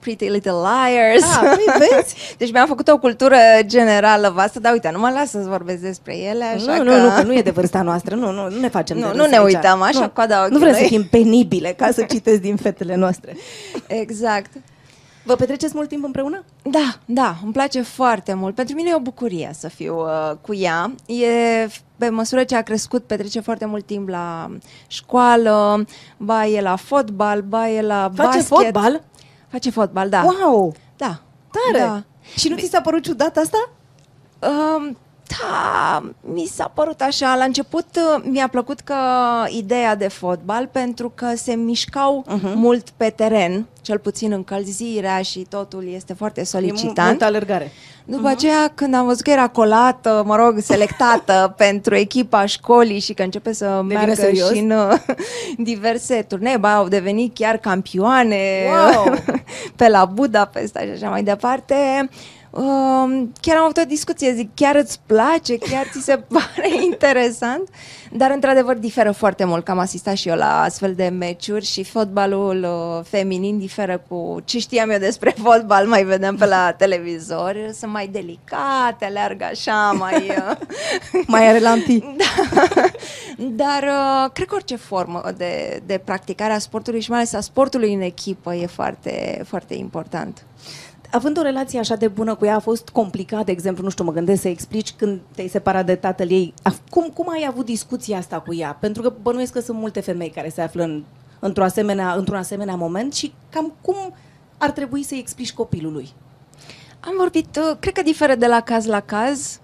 [0.00, 1.22] Pretty Little Liars.
[1.36, 2.14] Ah, păi vezi?
[2.38, 6.16] Deci mi-am făcut o cultură generală vastă, dar uite, nu mă las să-ți vorbesc despre
[6.16, 6.82] ele, așa nu, că...
[6.82, 9.16] nu, nu, că nu e de vârsta noastră, nu, nu, nu ne facem Nu, de
[9.16, 9.54] nu râs ne aici.
[9.54, 10.08] uităm așa, nu.
[10.10, 10.98] coada Nu vrem să ochiului.
[10.98, 13.36] fim penibile, ca să citesc din fetele noastre.
[13.86, 14.50] Exact.
[15.22, 16.44] Vă petreceți mult timp împreună?
[16.62, 18.54] Da, da, îmi place foarte mult.
[18.54, 20.94] Pentru mine e o bucurie să fiu uh, cu ea.
[21.06, 21.66] E,
[21.98, 24.50] pe măsură ce a crescut, petrece foarte mult timp la
[24.86, 25.84] școală,
[26.16, 28.46] ba e la fotbal, ba e la Face basket.
[28.46, 29.02] fotbal?
[29.48, 30.22] Face fotbal, da.
[30.24, 30.74] Wow!
[30.96, 31.20] Da.
[31.50, 31.84] Tare!
[31.84, 32.02] Da.
[32.36, 33.70] Și nu ți s-a părut ciudat asta?
[34.38, 34.96] Um,
[35.28, 37.34] da, mi s-a părut așa.
[37.34, 38.94] La început uh, mi-a plăcut că
[39.48, 42.38] ideea de fotbal pentru că se mișcau Mhm.
[42.38, 42.54] uh-huh.
[42.54, 47.08] mult pe teren, cel puțin încălzirea și totul este foarte E mu- solicitant.
[47.08, 47.72] multă alergare.
[48.04, 53.12] După aceea, când am văzut că era colată, mă rog, selectată pentru echipa școlii și
[53.12, 54.52] că începe să Devine meargă serios?
[54.52, 54.92] și în uh,
[55.58, 58.64] diverse turnee, ba, au devenit chiar campioane
[58.94, 59.14] Wow!
[59.76, 62.08] pe la Budapesta și așa mai departe.
[62.58, 67.68] Um, chiar am avut o discuție, zic, chiar îți place, chiar ți se pare interesant,
[68.12, 71.84] dar într-adevăr diferă foarte mult, că am asistat și eu la astfel de meciuri și
[71.84, 77.56] fotbalul uh, feminin diferă cu ce știam eu despre fotbal, mai vedem pe la televizor,
[77.78, 80.28] sunt mai delicate, alergă așa, mai...
[80.28, 80.56] Uh,
[81.26, 81.98] Mai are lampi.
[81.98, 82.54] da.
[83.36, 87.40] Dar uh, cred că orice formă de, de practicare a sportului și mai ales a
[87.40, 90.44] sportului în echipă e foarte, foarte important.
[91.10, 94.04] Având o relație așa de bună cu ea, a fost complicat, de exemplu, nu știu,
[94.04, 96.54] mă gândesc să explici când te-ai separat de tatăl ei.
[96.62, 98.76] A- Cum, cum ai avut discuția asta cu ea?
[98.80, 101.02] Pentru că bănuiesc că sunt multe femei care se află în,
[101.38, 103.96] într-o asemenea, într-un asemenea moment și cam cum
[104.58, 106.08] ar trebui să-i explici copilului?
[107.00, 109.60] Am vorbit, uh, cred că diferă de la caz la caz,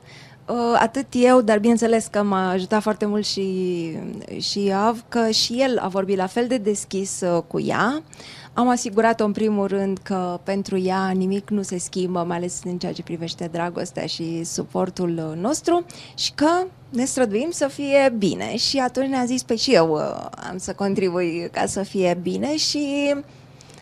[0.49, 3.89] uh, atât eu, dar bineînțeles că m-a ajutat foarte mult și,
[4.39, 8.03] și Iav, că și el a vorbit la fel de deschis uh, cu ea.
[8.57, 12.79] Am asigurat-o în primul rând că pentru ea nimic nu se schimbă, mai ales în
[12.79, 15.85] ceea ce privește dragostea și suportul uh, nostru
[16.15, 18.57] și că ne străduim să fie bine.
[18.57, 22.57] Și atunci ne-a zis, pe și eu uh, am să contribui ca să fie bine
[22.57, 23.15] și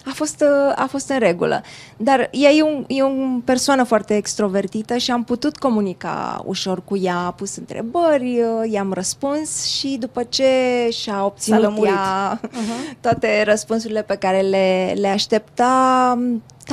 [0.05, 1.63] a fost, uh, a fost în regulă.
[1.97, 3.09] Dar ea e, un, e o
[3.45, 8.93] persoană foarte extrovertită și am putut comunica ușor cu ea, a pus întrebări, uh, i-am
[8.93, 10.49] răspuns și după ce
[10.91, 11.93] și-a obținut lămurit.
[11.93, 12.97] ea uh-huh.
[13.01, 15.71] toate răspunsurile pe care le, le aștepta,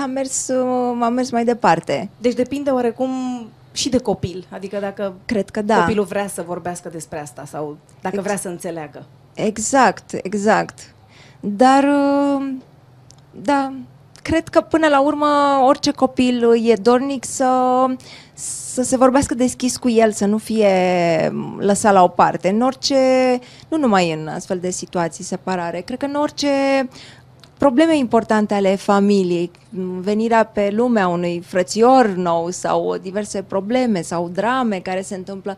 [0.01, 2.09] a mers, uh, a mers mai departe.
[2.17, 3.11] Deci depinde oarecum
[3.71, 4.47] și de copil.
[4.49, 5.79] Adică dacă Cred că da.
[5.79, 9.05] copilul vrea să vorbească despre asta sau dacă Ex- vrea să înțeleagă.
[9.33, 10.93] Exact, exact.
[11.39, 12.51] Dar, uh,
[13.31, 13.73] da,
[14.21, 15.27] cred că până la urmă
[15.65, 17.85] orice copil e dornic să,
[18.33, 20.69] să se vorbească deschis cu el, să nu fie
[21.57, 22.49] lăsat la o parte.
[22.49, 22.95] În orice,
[23.67, 26.47] nu numai în astfel de situații separare, cred că în orice
[27.57, 29.51] probleme importante ale familiei,
[29.99, 35.57] venirea pe lumea unui frățior nou sau diverse probleme sau drame care se întâmplă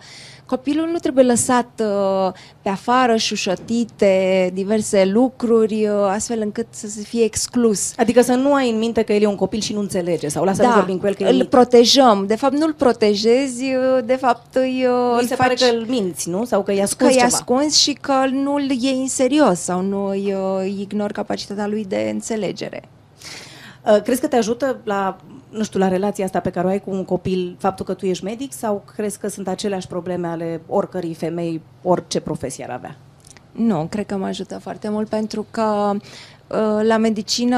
[0.52, 2.32] Copilul nu trebuie lăsat uh,
[2.62, 7.93] pe afară, șușătite, diverse lucruri, uh, astfel încât să se fie exclus.
[7.97, 10.43] Adică să nu ai în minte că el e un copil și nu înțelege sau
[10.43, 12.26] lasă da, să vorbim cu el că îl e protejăm.
[12.28, 15.47] De fapt, nu îl protejezi, uh, de fapt îi, uh, îi se faci...
[15.47, 16.45] pare că îl minți, nu?
[16.45, 17.26] Sau că i-a că ascuns i ceva.
[17.26, 21.86] ascunzi și că nu îl iei în serios sau nu îi uh, ignori capacitatea lui
[21.86, 22.84] de înțelegere.
[23.86, 25.18] Uh, Crezi că te ajută la,
[25.52, 28.06] nu știu, la relația asta pe care o ai cu un copil, faptul că tu
[28.06, 32.95] ești medic sau crezi că sunt aceleași probleme ale oricărei femei, orice profesie ar avea?
[33.52, 37.58] Nu, cred că mă ajută foarte mult pentru că uh, la medicină,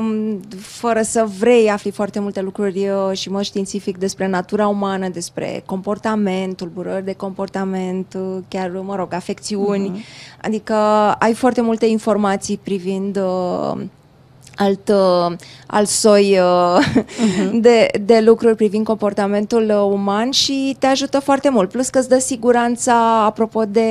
[0.00, 5.08] m, fără să vrei, afli foarte multe lucruri uh, și mod științific despre natura umană,
[5.08, 10.04] despre comportament, tulburări de comportament, uh, chiar, mă rog, afecțiuni.
[10.42, 10.74] Adică
[11.18, 13.80] ai foarte multe informații privind uh,
[14.56, 15.36] alt, uh,
[15.66, 17.04] alt soi uh,
[17.60, 21.70] de, de lucruri privind comportamentul uh, uman și te ajută foarte mult.
[21.70, 23.88] Plus că îți dă siguranța apropo de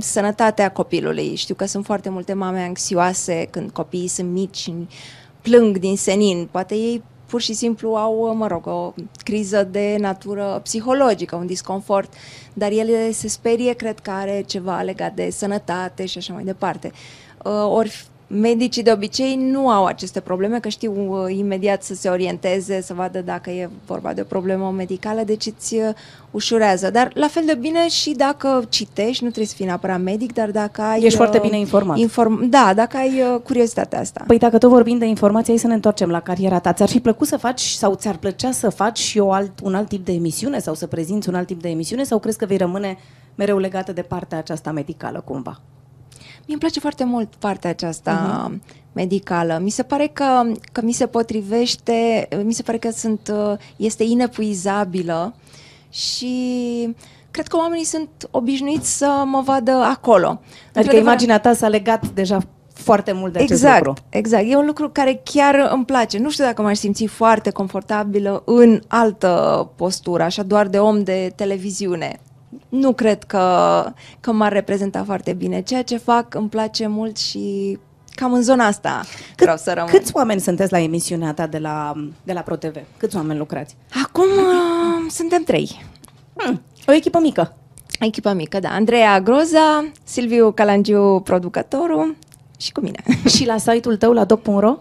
[0.00, 1.34] sănătatea copilului.
[1.34, 4.74] Știu că sunt foarte multe mame anxioase când copiii sunt mici și
[5.42, 6.48] plâng din senin.
[6.50, 8.92] Poate ei pur și simplu au, mă rog, o
[9.22, 12.12] criză de natură psihologică, un disconfort,
[12.52, 16.92] dar ele se sperie, cred că are ceva legat de sănătate și așa mai departe.
[17.44, 22.08] Uh, ori medicii de obicei nu au aceste probleme, că știu uh, imediat să se
[22.08, 25.88] orienteze, să vadă dacă e vorba de o problemă medicală, deci îți uh,
[26.30, 26.90] ușurează.
[26.90, 30.50] Dar la fel de bine și dacă citești, nu trebuie să fii neapărat medic, dar
[30.50, 31.02] dacă ai...
[31.02, 31.98] Ești foarte uh, bine informat.
[31.98, 34.24] Inform- da, dacă ai uh, curiozitatea asta.
[34.26, 36.72] Păi dacă tot vorbim de informație, hai să ne întoarcem la cariera ta.
[36.72, 39.88] Ți-ar fi plăcut să faci sau ți-ar plăcea să faci și o alt, un alt
[39.88, 42.56] tip de emisiune sau să prezinți un alt tip de emisiune sau crezi că vei
[42.56, 42.98] rămâne
[43.34, 45.60] mereu legată de partea aceasta medicală cumva?
[46.46, 48.74] Mie îmi place foarte mult partea aceasta uh-huh.
[48.92, 49.58] medicală.
[49.62, 50.42] Mi se pare că,
[50.72, 55.34] că mi se potrivește, mi se pare că sunt, uh, este inepuizabilă
[55.90, 56.94] și
[57.30, 60.26] cred că oamenii sunt obișnuiți să mă vadă acolo.
[60.26, 62.38] Adică Într-adevăr- imaginea ta s-a legat deja
[62.72, 64.02] foarte mult de acest exact, lucru.
[64.08, 66.18] Exact, e un lucru care chiar îmi place.
[66.18, 71.32] Nu știu dacă m-aș simți foarte confortabilă în altă postură, așa doar de om de
[71.36, 72.20] televiziune.
[72.68, 73.84] Nu cred că,
[74.20, 75.62] că m-ar reprezenta foarte bine.
[75.62, 77.78] Ceea ce fac îmi place mult și
[78.14, 79.02] cam în zona asta
[79.36, 79.90] vreau să rămân.
[79.90, 81.92] Câți oameni sunteți la emisiunea ta de la,
[82.22, 82.76] de la ProTV?
[82.96, 83.76] Câți oameni lucrați?
[84.04, 85.84] Acum uh, suntem trei.
[86.34, 87.56] Hmm, o echipă mică.
[88.00, 88.68] Echipa mică, da.
[88.68, 92.16] Andreea Groza, Silviu Calangiu, producătorul
[92.58, 93.02] și cu mine.
[93.34, 94.76] Și la site-ul tău, la doc.ro?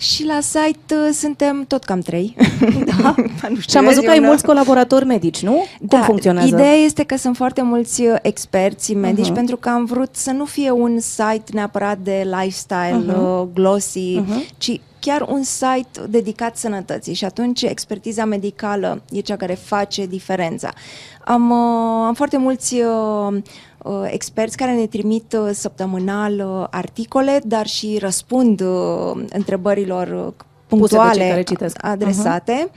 [0.00, 2.36] Și la site uh, suntem tot cam trei.
[3.02, 3.14] Da.
[3.48, 5.64] nu Și am văzut e că ai una- mulți colaboratori medici, nu?
[5.88, 6.50] Cum funcționează?
[6.50, 9.34] Da, Ideea este că sunt foarte mulți uh, experți medici Mhm.
[9.34, 13.22] pentru că am vrut să nu fie un site neapărat de lifestyle Mhm.
[13.22, 14.42] uh, glossy, Mhm.
[14.58, 20.70] ci chiar un site dedicat sănătății și atunci expertiza medicală e cea care face diferența.
[21.24, 22.82] Am, uh, am foarte mulți uh,
[23.30, 23.38] uh,
[24.10, 30.32] experți care ne trimit uh, săptămânal uh, articole, dar și răspund uh, întrebărilor uh,
[30.66, 31.76] Puse de cei punctuale care citesc.
[31.80, 32.70] adresate.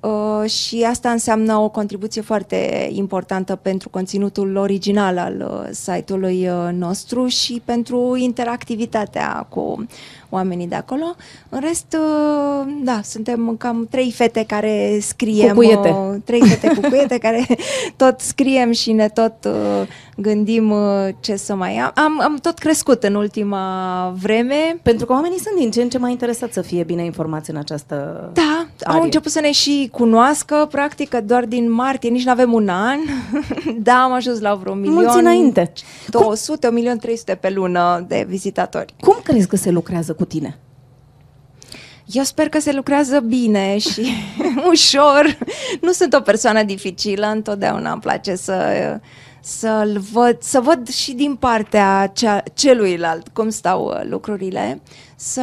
[0.00, 6.72] Uh, și asta înseamnă o contribuție foarte importantă pentru conținutul original al uh, site-ului uh,
[6.72, 9.86] nostru și pentru interactivitatea cu
[10.28, 11.04] oamenii de acolo.
[11.48, 15.48] În rest, uh, da, suntem cam trei fete care scriem.
[15.48, 15.88] Cu cuiete.
[15.88, 17.46] uh, Trei fete cu cuiete care
[17.96, 21.92] tot scriem și ne tot uh, gândim uh, ce să mai am.
[21.94, 22.20] am.
[22.20, 24.78] Am tot crescut în ultima vreme.
[24.82, 27.56] Pentru că oamenii sunt din ce în ce mai interesați să fie bine informați în
[27.56, 28.98] această Da, arie.
[28.98, 32.68] au început să ne și cunoască, practic, că doar din martie, nici nu avem un
[32.68, 32.98] an.
[33.88, 34.94] da, am ajuns la vreo milion...
[34.94, 35.72] Mulți înainte.
[36.08, 36.68] 200,
[37.34, 38.94] 1.300.000 pe lună de vizitatori.
[39.00, 40.58] Cum crezi că se lucrează cu tine?
[42.06, 44.06] Eu sper că se lucrează bine și
[44.72, 45.38] ușor.
[45.80, 48.54] Nu sunt o persoană dificilă, întotdeauna îmi place să
[49.44, 54.80] să văd, să văd și din partea cea, celuilalt cum stau uh, lucrurile
[55.16, 55.42] să,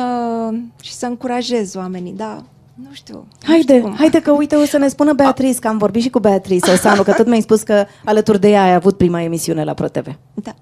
[0.82, 2.43] și să încurajez oamenii, da,
[2.76, 3.16] nu știu.
[3.16, 3.95] nu știu Haide, cum.
[3.95, 7.04] haide că uite o să ne spună Beatrice, că am vorbit și cu Beatrice Osanu,
[7.04, 10.18] că tot mi-ai spus că alături de ea ai avut prima emisiune la ProTV.
[10.34, 10.56] Da.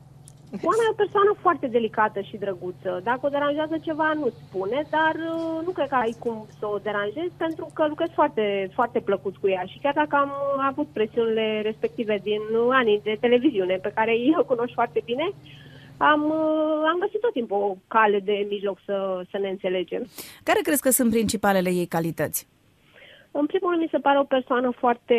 [0.52, 3.02] Oana e o persoană foarte delicată și drăguță.
[3.04, 6.78] Dacă o deranjează ceva, nu spune, dar uh, nu cred că ai cum să o
[6.78, 9.64] deranjezi pentru că lucrez foarte, foarte plăcut cu ea.
[9.64, 10.32] Și chiar dacă am
[10.70, 12.42] avut presiunile respective din
[12.72, 15.32] anii de televiziune pe care eu cunosc foarte bine,
[15.98, 20.08] am, uh, am găsit tot timpul o cale de mijloc să, să ne înțelegem.
[20.44, 22.48] Care crezi că sunt principalele ei calități?
[23.32, 25.16] În primul rând, mi se pare o persoană foarte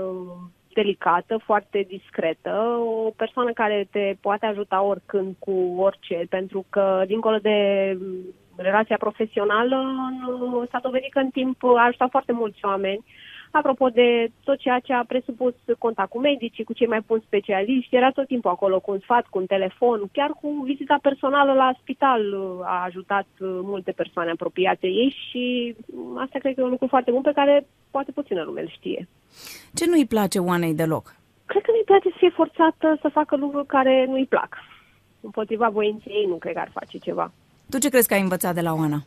[0.00, 0.32] uh,
[0.74, 7.36] delicată, foarte discretă, o persoană care te poate ajuta oricând cu orice, pentru că, dincolo
[7.36, 7.58] de
[8.56, 13.04] relația profesională în, s-a dovedit că în timp a ajutat foarte mulți oameni.
[13.58, 17.96] Apropo de tot ceea ce a presupus contact cu medicii, cu cei mai buni specialiști,
[17.96, 21.74] era tot timpul acolo cu un sfat, cu un telefon, chiar cu vizita personală la
[21.80, 22.22] spital
[22.62, 25.76] a ajutat multe persoane apropiate ei și
[26.24, 29.08] asta cred că e un lucru foarte bun pe care poate puțină lume îl știe.
[29.74, 31.14] Ce nu-i place Oanei deloc?
[31.46, 34.56] Cred că nu-i place să fie forțată să facă lucruri care nu-i plac.
[35.20, 37.32] Împotriva voinței ei nu cred că ar face ceva.
[37.70, 39.04] Tu ce crezi că ai învățat de la Oana?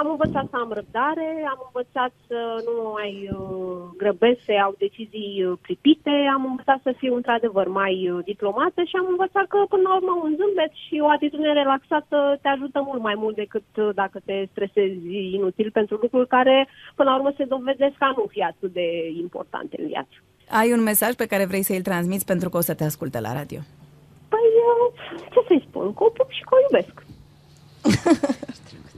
[0.00, 5.44] Am învățat să am răbdare, am învățat să nu mai uh, grăbesc, să iau decizii
[5.44, 9.82] uh, pripite, am învățat să fiu într-adevăr mai uh, diplomată și am învățat că până
[9.88, 13.88] la urmă un zâmbet și o atitudine relaxată te ajută mult mai mult decât uh,
[13.94, 15.06] dacă te stresezi
[15.38, 18.88] inutil pentru lucruri care până la urmă se dovedesc a nu fi atât de
[19.24, 20.14] importante în viață.
[20.60, 23.32] Ai un mesaj pe care vrei să-l transmiți pentru că o să te asculte la
[23.32, 23.60] radio?
[24.32, 24.86] Păi, uh,
[25.32, 26.94] ce să-i spun, că o pup și că o iubesc.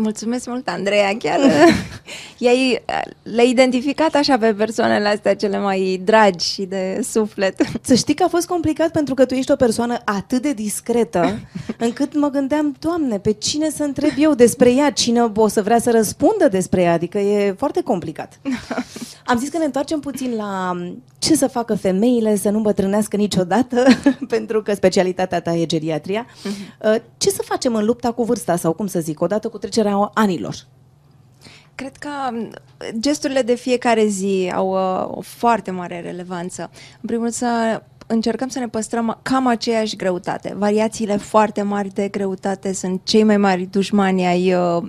[0.00, 1.38] Mulțumesc mult, Andreea, chiar
[2.38, 2.82] i-ai,
[3.22, 7.62] le-ai identificat așa pe persoanele astea cele mai dragi și de suflet.
[7.82, 11.38] Să știi că a fost complicat pentru că tu ești o persoană atât de discretă
[11.86, 15.78] încât mă gândeam, Doamne, pe cine să întreb eu despre ea, cine o să vrea
[15.78, 18.40] să răspundă despre ea, adică e foarte complicat.
[19.26, 20.72] Am zis că ne întoarcem puțin la
[21.18, 23.84] ce să facă femeile să nu îmbătrânească niciodată,
[24.28, 26.26] pentru că specialitatea ta e geriatria.
[26.26, 27.02] Uh-huh.
[27.16, 30.54] Ce să facem în lupta cu vârsta sau cum să zic, odată cu trecerea anilor?
[31.74, 32.10] Cred că
[32.98, 36.70] gesturile de fiecare zi au uh, o foarte mare relevanță.
[37.00, 40.54] În primul rând să încercăm să ne păstrăm cam aceeași greutate.
[40.56, 44.88] Variațiile foarte mari de greutate sunt cei mai mari dușmani ai uh, uh,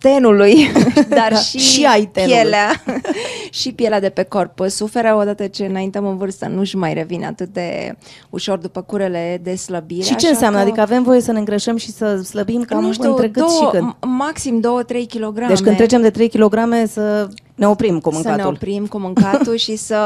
[0.00, 0.68] tenului,
[1.08, 2.34] dar Da, și, și ai tenului.
[2.36, 2.82] pielea
[3.50, 4.58] și pielea de pe corp.
[4.68, 7.96] Suferă odată ce înaintăm în vârstă, nu-și mai revine atât de
[8.30, 10.02] ușor după curele de slăbire.
[10.04, 10.56] Și ce așa înseamnă?
[10.58, 13.46] că- Adică avem voie să ne îngrășăm și să slăbim cam nu știu, între cât
[13.46, 13.92] două, și când?
[13.92, 15.46] m- maxim 2-3 kg.
[15.46, 16.54] Deci când trecem de 3 kg
[16.86, 18.52] să ne oprim cu să ne mâncatul.
[18.54, 19.96] oprim cu mâncatul și să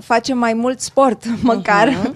[0.00, 1.88] facem mai mult sport, măcar.
[1.88, 2.14] Mhm.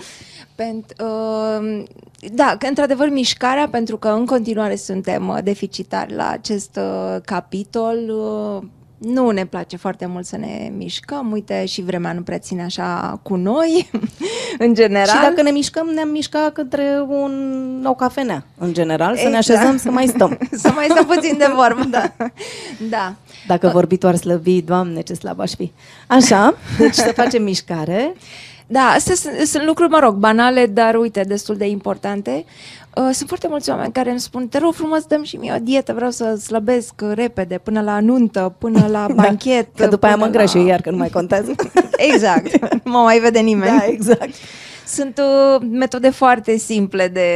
[0.54, 1.82] Pentru, uh,
[2.28, 7.96] da, că într-adevăr mișcarea, pentru că în continuare suntem uh, deficitari la acest uh, capitol,
[8.08, 8.68] uh,
[8.98, 13.20] nu ne place foarte mult să ne mișcăm, uite și vremea nu prea ține așa
[13.22, 13.90] cu noi,
[14.58, 15.06] în general.
[15.06, 19.58] Și dacă ne mișcăm, ne-am mișcat către un, o cafenea, în general, să ne Exact.
[19.58, 20.38] așezăm să mai stăm.
[20.62, 21.84] să mai stăm puțin de vorbă.
[21.84, 22.12] da.
[22.88, 23.14] da.
[23.46, 25.72] Dacă vorbitul ar slăbi, Doamne, ce slab aș fi.
[26.06, 28.14] Așa, deci să facem mișcare.
[28.72, 32.44] Da, astea sunt, sunt lucruri, mă rog, banale, dar uite, destul de importante.
[32.94, 35.58] Uh, sunt foarte mulți oameni care îmi spun, te rog frumos, dăm și mie o
[35.62, 39.68] dietă, vreau să slăbesc uh, repede, până la nuntă, până la banchet.
[39.76, 40.60] Da, că după aia mă până îngraș la...
[40.60, 41.54] eu iar, că nu mai contează.
[42.12, 43.78] Exact, nu mă mai vede nimeni.
[43.78, 44.34] da, exact.
[44.94, 47.28] Sunt uh, metode foarte simple de,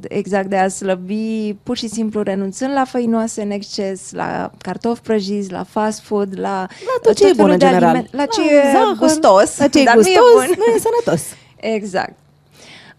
[0.00, 5.00] de exact de a slăbi, pur și simplu renunțând la făinoase în exces, la cartofi
[5.00, 6.68] prăjiți, la fast food, la, La
[7.02, 7.88] tot ce e felul bun în de general.
[7.96, 10.54] aliment- la ce Da, e zahăr, gustos, La ce e dar gustos, nu e bun.
[10.58, 11.24] nu e sănătos.
[11.76, 12.14] Exact.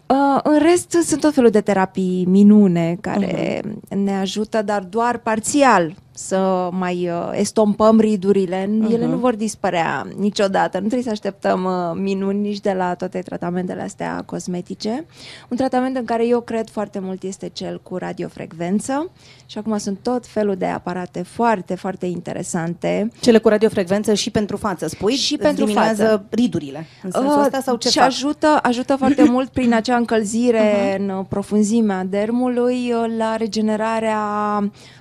[0.06, 3.96] Uh, în rest, sunt tot felul de terapii minune care uh-huh.
[3.96, 8.64] ne ajută, dar doar parțial să mai uh, estompăm ridurile.
[8.64, 8.92] Uh-huh.
[8.92, 10.76] Ele nu vor dispărea niciodată.
[10.78, 15.06] Nu trebuie să așteptăm uh, minuni nici de la toate tratamentele astea cosmetice.
[15.48, 19.10] Un tratament în care eu cred foarte mult este cel cu radiofrecvență
[19.46, 23.10] și acum sunt tot felul de aparate foarte, foarte interesante.
[23.20, 25.14] Cele cu radiofrecvență și pentru față, spui?
[25.14, 26.24] Și Îți pentru diminuează față.
[26.30, 26.86] ridurile.
[27.02, 28.06] În sensul ăsta sau ce și fac?
[28.06, 30.98] ajută, ajută foarte mult prin acea încălzire uh-huh.
[30.98, 34.18] în uh, profunzimea dermului uh, la regenerarea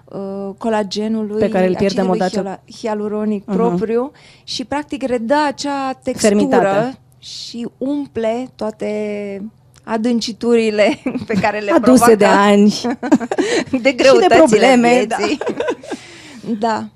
[0.06, 2.62] uh, colagenului Pe care îl pierdem acidului odată.
[2.66, 3.54] hiala- hialuronic uh-huh.
[3.54, 4.12] propriu
[4.44, 6.98] și practic redă acea textură Fermitate.
[7.20, 8.90] și umple toate
[9.84, 12.82] adânciturile pe care le Aduse provoacă de ani.
[13.82, 15.38] de greutățile probleme, vieții.
[16.60, 16.88] da.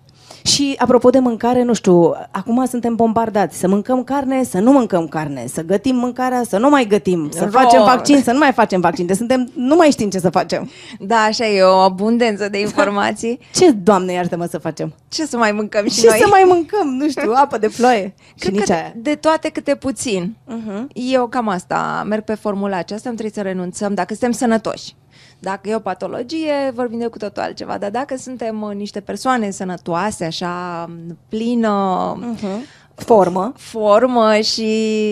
[0.43, 5.07] Și apropo de mâncare, nu știu, acum suntem bombardați să mâncăm carne, să nu mâncăm
[5.07, 8.51] carne, să gătim mâncarea, să nu mai gătim, să Ro- facem vaccin, să nu mai
[8.51, 9.05] facem vaccin.
[9.05, 10.69] Deci suntem, nu mai știm ce să facem.
[10.99, 13.39] Da, așa e o abundență de informații.
[13.55, 14.93] Ce, Doamne, iartă-mă să facem?
[15.07, 16.17] Ce să mai mâncăm și Ce noi?
[16.19, 16.87] să mai mâncăm?
[16.87, 18.13] Nu știu, apă de ploaie.
[18.27, 18.93] și Cred nici că aia.
[18.95, 20.35] de toate câte puțin.
[20.47, 20.83] Uh-huh.
[20.93, 24.95] Eu cam asta, merg pe formula aceasta, nu trebuie să renunțăm dacă suntem sănătoși.
[25.39, 29.49] Dacă e o patologie, vorbim de cu totul altceva, dar dacă suntem uh, niște persoane
[29.49, 32.77] sănătoase, așa, m, plină Uh-huh.
[32.95, 33.53] Formă.
[33.55, 34.67] formă și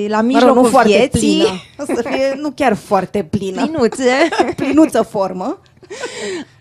[0.09, 1.59] la Mă rog, mijlocul nu foarte vieții, plină.
[1.77, 3.61] O să fie nu chiar foarte plină.
[3.65, 4.11] plinuțe,
[4.55, 5.59] Plinuță formă.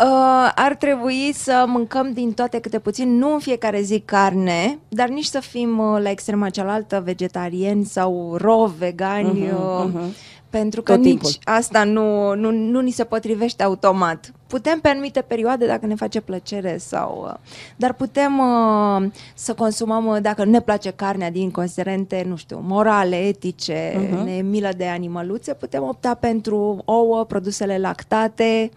[0.01, 5.09] Uh, ar trebui să mâncăm din toate câte puțin, nu în fiecare zi carne, dar
[5.09, 10.15] nici să fim uh, la extrema cealaltă vegetariani sau ro vegani, Mhm, uh, mhm.
[10.59, 11.31] Pentru că Tot nici timpul.
[11.45, 14.33] asta nu, nu, nu ni se potrivește automat.
[14.47, 17.23] Putem pe anumite perioade dacă ne face plăcere sau...
[17.29, 17.35] uh,
[17.77, 22.61] Dar putem uh, să consumăm, uh, dacă nu ne place carnea din considerente, nu știu,
[22.67, 24.21] morale, etice, Mhm.
[24.21, 24.25] uh-huh.
[24.25, 28.71] ne e milă de animăluțe, putem opta pentru ouă, produsele lactate,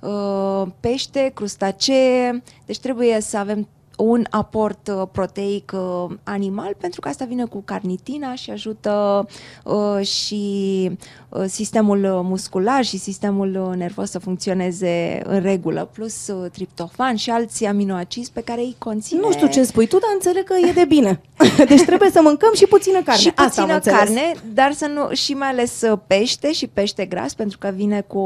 [0.00, 2.42] uh, pește, crustacee.
[2.66, 7.62] Deci trebuie să avem un aport uh, proteic uh, animal, pentru că asta vine cu
[7.64, 9.26] carnitina și ajută
[9.64, 10.90] uh, și
[11.28, 17.16] uh, sistemul uh, muscular și sistemul uh, nervos să funcționeze în regulă, plus uh, triptofan
[17.16, 19.20] și alți aminoacizi pe care îi conține.
[19.20, 21.20] Nu știu ce spui tu, dar înțeleg că e de bine.
[21.68, 23.20] Deci trebuie să mâncăm și puțină carne.
[23.20, 23.98] Și Asta am puțină înțeles.
[23.98, 28.00] carne, dar să nu, și mai ales uh, pește și pește gras, pentru că vine
[28.00, 28.18] cu,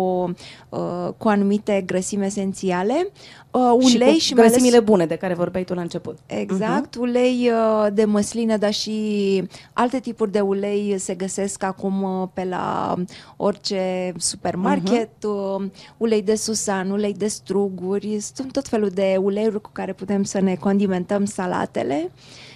[0.68, 3.10] uh, cu anumite grăsimi esențiale,
[3.50, 3.60] uh,
[3.94, 6.18] ulei și, și, cu mai ales grăsimile bune de care vorbeai tu la început.
[6.26, 7.00] Exact, uh-huh.
[7.00, 9.42] ulei uh, de măsline, dar și
[9.72, 12.94] alte tipuri de ulei se găsesc acum uh, pe la
[13.36, 15.96] orice supermarket, uh-huh.
[15.96, 20.40] ulei de susan, ulei de struguri, sunt tot felul de uleiuri cu care putem să
[20.40, 22.10] ne condimentăm salatele.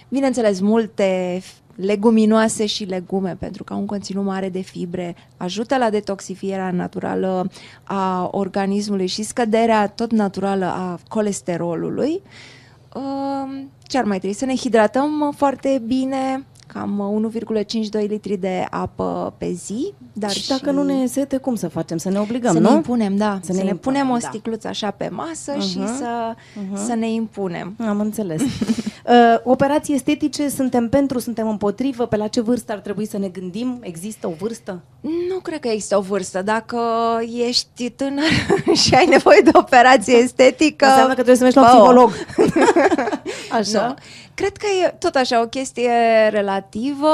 [0.09, 5.77] Bineînțeles, multe f- leguminoase și legume, pentru că au un conținut mare de fibre, ajută
[5.77, 7.49] la detoxifierea naturală
[7.83, 12.11] a organismului și scăderea tot naturală a colesterolului.
[12.11, 12.21] Um,
[13.81, 14.35] Ce ar mai trebui?
[14.35, 17.31] Să ne hidratăm uh, foarte bine, cam uh,
[18.03, 19.93] 1,52 litri de apă pe zi.
[20.13, 21.97] Dar și dacă nu ne e sete, cum să facem?
[21.97, 22.69] Să ne obligăm, să nu?
[22.69, 23.39] ne impunem, da.
[23.41, 24.27] Să Să, ne ne, impunem, punem o da.
[24.27, 26.35] sticluță așa pe masă Mhm, și să,
[26.85, 27.75] să ne impunem.
[27.87, 28.41] Am înțeles.
[29.05, 32.05] uh, operații estetice, suntem pentru, suntem împotrivă?
[32.05, 33.77] Pe la ce vârstă ar trebui să ne gândim?
[33.81, 34.81] Există o vârstă?
[35.01, 36.41] Nu cred că există o vârstă.
[36.41, 36.79] Dacă
[37.47, 38.23] ești tânăr
[38.83, 40.85] și ai nevoie de operație estetică...
[40.85, 41.77] Înseamnă că trebuie să mergi la fă-o.
[41.77, 42.11] psiholog.
[43.59, 43.87] Așa?
[43.87, 43.93] Nu.
[44.35, 45.91] Cred că e tot așa o chestie
[46.29, 47.07] relativă.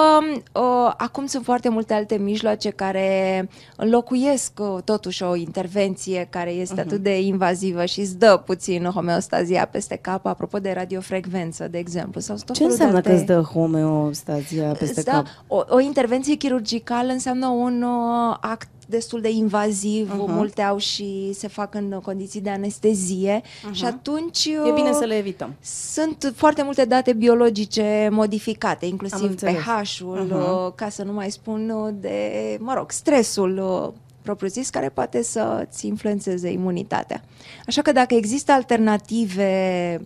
[0.53, 6.73] Uh, Acum sunt foarte multe alte mijloace care înlocuiesc uh, totuși o intervenție care este
[6.73, 6.81] Mhm.
[6.83, 6.85] uh-huh.
[6.85, 12.19] atât de invazivă și îți dă puțin homeostazia peste cap, apropo de radiofrecvență, de exemplu.
[12.21, 15.25] Sau tot Ce felul de înseamnă că alte- îți dă homeostazia peste Îți dă- cap?
[15.47, 20.23] O, o intervenție chirurgicală înseamnă un uh, act destul de invaziv, Mhm.
[20.23, 20.35] uh-huh.
[20.35, 23.71] multe au și se fac în condiții de anestezie uh-huh.
[23.71, 24.67] și atunci Mhm.
[24.67, 25.53] E bine uh, să le evităm.
[25.61, 29.55] sunt foarte multe date biologice modificate, Am inclusiv înțeles.
[29.55, 30.35] pH-ul, Mhm.
[30.35, 33.93] uh, ca să nu mai spun uh, de, mă rog, stresul uh,
[34.29, 37.21] propriu-zis, care poate să-ți influențeze imunitatea.
[37.67, 39.51] Așa că dacă există alternative...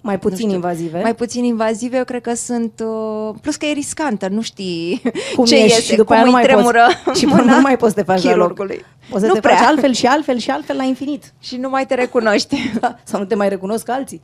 [0.01, 1.01] Mai puțin nu știu, invazive?
[1.01, 2.83] Mai puțin invazive, eu cred că sunt...
[2.85, 5.01] Uh, plus că e riscantă, nu știi
[5.35, 7.19] Cum ce ești iese, și după cum aia nu îi mai tremură poți.
[7.19, 8.39] Și mâna nu mai poți să te faci la loc.
[8.39, 8.85] chirurgului.
[9.09, 9.55] Poți să nu te prea.
[9.55, 11.33] faci altfel și altfel și altfel la infinit.
[11.39, 12.57] Și nu mai te recunoști.
[12.79, 14.21] Da, sau nu te mai recunosc alții.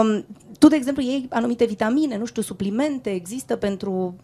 [0.00, 0.26] Um,
[0.58, 4.14] tu, de exemplu, iei anumite vitamine, nu știu, suplimente, există pentru...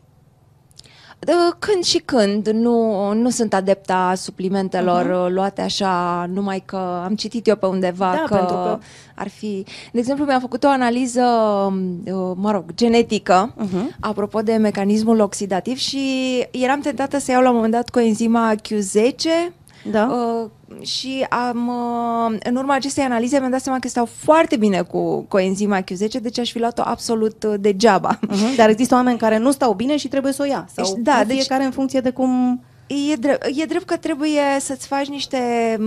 [1.24, 5.12] Da, Când și când, nu, nu sunt adepta suplimentelor Mhm.
[5.12, 5.32] uh-huh.
[5.34, 8.78] luate așa, numai că am citit eu pe undeva Da, că, pentru că-
[9.14, 9.64] ar fi...
[9.92, 11.22] De exemplu, mi-am făcut o analiză,
[12.04, 13.96] uh, mă rog, genetică, Mhm.
[14.00, 15.98] apropo de mecanismul oxidativ și
[16.50, 19.52] eram tentată să iau la un moment dat coenzima Q10
[19.90, 20.06] Da?
[20.06, 20.50] Uh,
[20.86, 25.20] și am, uh, în urma acestei analize mi-am dat seama că stau foarte bine cu
[25.28, 28.18] coenzima Q10, deci aș fi luat-o absolut uh, degeaba.
[28.18, 28.56] Uh-huh.
[28.56, 30.68] Dar există oameni care nu stau bine și trebuie să o ia.
[30.74, 32.62] Sau Deci, da, nu, deci- fiecare în funcție de cum...
[32.86, 35.38] E drept, e drept că trebuie să-ți faci niște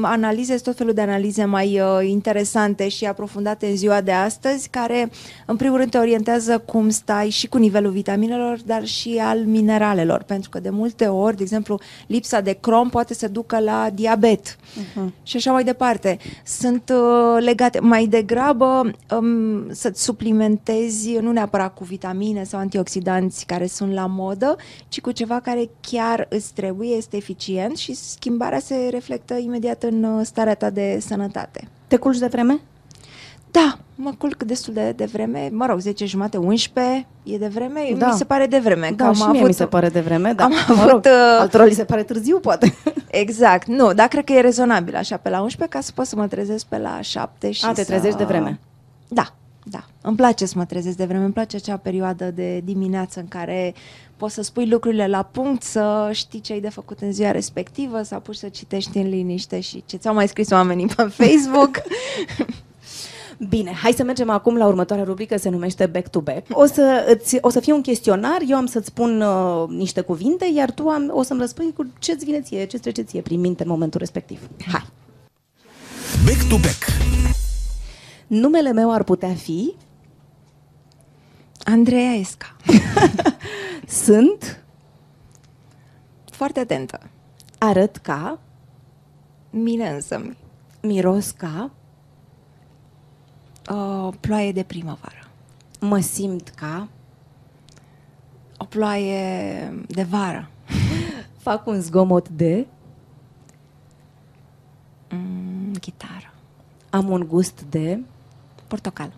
[0.02, 5.10] analize, tot felul de analize mai uh, interesante și aprofundate în ziua de astăzi, care
[5.46, 10.24] în primul rând te orientează cum stai și cu nivelul vitaminelor, dar și al mineralelor,
[10.24, 14.56] pentru că de multe ori, de exemplu, lipsa de crom poate să ducă la diabet
[14.56, 15.24] uh-huh.
[15.24, 16.18] și așa mai departe.
[16.46, 23.68] Sunt uh, legate mai degrabă um, să-ți suplimentezi, nu neapărat cu vitamine sau antioxidanți care
[23.68, 24.56] sunt la modă,
[24.88, 30.04] ci cu ceva care chiar îți trebuie, este eficient și schimbarea se reflectă imediat în
[30.04, 31.68] uh, starea ta de sănătate.
[31.88, 32.60] Te culci de vreme?
[33.52, 37.94] Da, mă culc destul de, de vreme, mă rog, 10 jumate, 11 e de vreme,
[37.98, 38.08] Da.
[38.08, 38.88] mi se pare de vreme.
[38.88, 40.44] că Da, am și mie avut, mi se pare de vreme, da.
[40.44, 42.76] am mă avut, rog, uh, altora li se pare târziu, poate.
[43.08, 46.16] Exact, nu, dar cred că e rezonabil așa pe la 11 ca să pot să
[46.16, 47.88] mă trezesc pe la 7 și A, te să...
[47.92, 48.60] trezești de vreme.
[49.08, 49.34] Da, da.
[50.08, 53.74] Îmi place să mă trezesc de vreme, îmi place acea perioadă de dimineață în care
[54.16, 58.02] poți să spui lucrurile la punct, să știi ce ai de făcut în ziua respectivă,
[58.02, 61.82] să apuci să citești în liniște și ce ți-au mai scris oamenii pe Facebook.
[63.50, 66.46] Bine, hai să mergem acum la următoarea rubrică, se numește Back to Back.
[66.52, 70.52] O să, îți, o să fie un chestionar, eu am să-ți spun uh, niște cuvinte,
[70.56, 73.64] iar tu am, o să-mi răspunzi cu ce-ți vine ție, ce-ți trece ție prin minte
[73.64, 74.50] în momentul respectiv.
[74.72, 74.86] Hai!
[76.26, 76.84] Back to back.
[78.28, 79.74] Numele meu ar putea fi,
[81.72, 82.56] Andreea Esca.
[83.88, 84.62] sunt,
[86.32, 87.00] Foarte atentă.
[87.58, 88.40] Arăt ca,
[89.50, 90.36] Mine însă,
[90.82, 91.72] miros ca,
[93.68, 95.28] o ploaie de primăvară.
[95.80, 96.88] mă simt ca,
[98.58, 100.50] O ploaie de vară.
[101.48, 102.68] fac un zgomot de,
[105.12, 106.34] Mm, chitară.
[106.90, 108.00] am un gust de,
[108.68, 109.14] Portocală.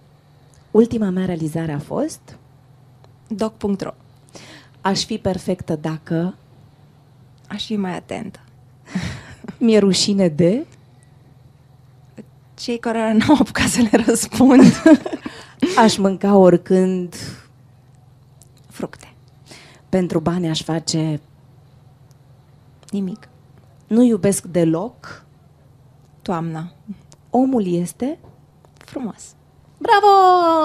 [0.72, 2.38] Ultima mea realizare a fost,
[3.28, 3.94] Doc.ro
[4.82, 6.36] aș fi perfectă dacă,
[7.48, 8.40] Aș fi mai atentă.
[9.60, 10.66] mi-e rușine de,
[12.54, 14.62] Cei care nu au apucat să le răspund.
[15.84, 17.16] aș mânca oricând,
[18.68, 19.14] Fructe.
[19.90, 21.22] pentru bani aș face,
[22.90, 23.30] Nimic.
[23.88, 25.26] nu iubesc deloc,
[26.22, 26.72] Toamna.
[27.30, 28.18] omul este...
[28.78, 29.36] Frumos.
[29.82, 30.12] Bravo!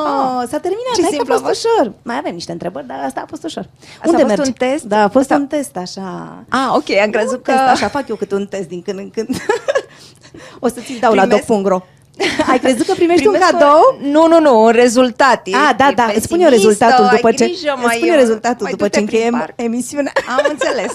[0.06, 1.66] Ah, S-a terminat, ce hai că a simplu a fost fost.
[1.66, 1.92] ușor.
[2.02, 3.66] Mai avem niște întrebări, dar asta a fost ușor.
[4.02, 4.84] a fost un test?
[4.84, 6.38] Da, a fost Asta- un test, așa.
[6.48, 7.50] Ah, ok, am crezut un că...
[7.52, 9.28] test, așa fac eu câte un test din când în când.
[10.64, 11.80] o să ți-l dau la Primesc- doc.ro.
[12.50, 13.98] Ai crezut că primești Primesc un cadou?
[14.00, 15.46] Nu, nu, nu, un rezultat.
[15.46, 17.84] E- Ah, da, e da, îți spun eu pesimistă, rezultatul ai după ce grijă, îți
[17.84, 19.52] mai, spun eu rezultatul mai după du-te ce prin încheiem parc.
[19.60, 20.12] emisiunea.
[20.36, 20.92] Am înțeles.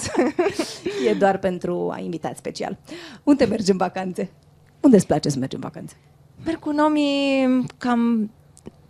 [1.10, 2.78] e doar pentru a invitat special.
[3.24, 4.30] Unde mergi în vacanțe?
[4.80, 5.94] Unde îți place să mergi în vacanțe?
[6.46, 8.30] Merg cu nomii cam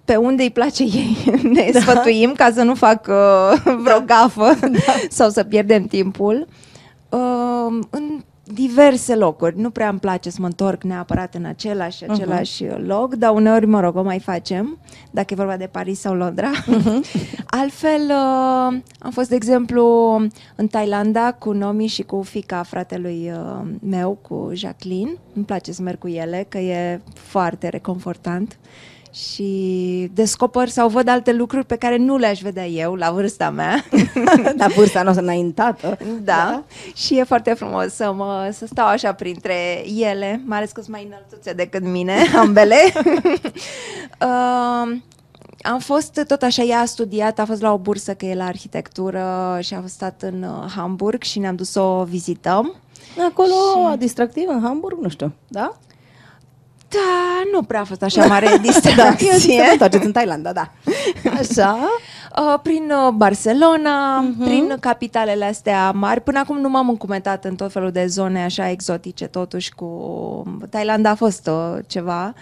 [0.05, 1.17] pe unde îi place ei.
[1.53, 1.79] Ne da.
[1.79, 4.55] sfătuim ca să nu fac uh, vreo gafă
[4.85, 4.93] da.
[5.09, 6.47] sau să pierdem timpul.
[7.09, 8.23] Uh, în
[8.53, 9.59] diverse locuri.
[9.59, 12.85] Nu prea îmi place să mă întorc neapărat în același, același uh-huh.
[12.85, 14.77] loc, dar uneori, mă rog, o mai facem,
[15.11, 16.51] dacă e vorba de Paris sau Londra.
[16.51, 17.21] Uh-huh.
[17.61, 20.15] Altfel, uh, am fost, de exemplu,
[20.55, 25.11] în Thailanda cu Nomi și cu fica fratelui uh, meu, cu Jacqueline.
[25.33, 28.57] Îmi place să merg cu ele, că e foarte reconfortant
[29.13, 33.85] și descoper sau văd alte lucruri pe care nu le-aș vedea eu la vârsta mea.
[34.57, 35.97] la vârsta noastră înaintată.
[35.99, 36.15] Da.
[36.23, 36.63] da.
[36.95, 40.95] Și e foarte frumos să, mă, să stau așa printre ele, mai ales că sunt
[40.95, 42.77] mai înălțuțe decât mine, ambele.
[44.21, 44.97] uh,
[45.61, 48.45] am fost tot așa, ea a studiat, a fost la o bursă că e la
[48.45, 52.75] arhitectură și a stat în uh, Hamburg și ne-am dus să o vizităm.
[53.29, 53.97] Acolo, și...
[53.97, 55.77] distractiv, în Hamburg, nu știu, da?
[56.89, 59.53] Da, nu prea a fost așa mare da, distracție.
[59.53, 60.71] eu întoarceți în Thailanda, da.
[61.39, 61.77] Așa.
[62.37, 64.43] Uh, prin uh, Barcelona, uh-huh.
[64.43, 66.21] prin capitalele astea mari.
[66.21, 69.87] Până acum nu m-am încumetat în tot felul de zone așa exotice, totuși cu
[70.69, 72.33] Thailanda a fost uh, ceva,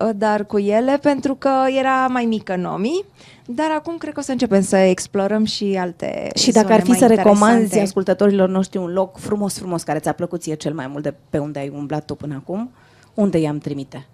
[0.00, 3.04] uh, dar cu ele, pentru că era mai mică Nomi.
[3.50, 6.82] Dar acum cred că o să începem să explorăm și alte Și dacă zone ar
[6.82, 7.80] fi mai să recomanzi interesante.
[7.80, 11.38] ascultătorilor noștri un loc frumos, frumos, care ți-a plăcut ție cel mai mult de pe
[11.38, 12.70] unde ai umblat tu până acum,
[13.18, 14.06] unde i-am trimite?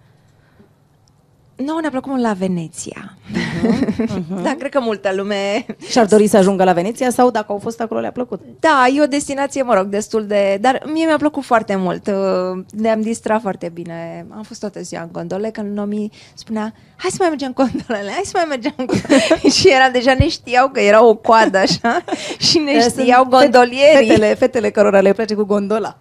[1.55, 3.17] Nu, ne-a plăcut mult la Veneția.
[3.31, 4.43] Uh-huh, uh-huh.
[4.43, 5.65] Dar cred că multă lume...
[5.91, 8.41] Și-ar dori să ajungă la Veneția sau dacă au fost acolo le-a plăcut?
[8.59, 10.57] Da, e o destinație, mă rog, destul de...
[10.61, 12.07] Dar mie mi-a plăcut foarte mult.
[12.07, 14.25] Uh, Ne-am distrat foarte bine.
[14.29, 18.11] Am fost toată ziua în gondole, când Nomi spunea hai să mai mergem în gondolele,
[18.11, 19.49] hai să mai mergem în gondolele.
[19.57, 22.03] și era deja ne știau că era o coadă așa
[22.37, 24.07] și ne știau Sunt gondolierii.
[24.07, 25.97] Fetele, fetele cărora le place cu gondola.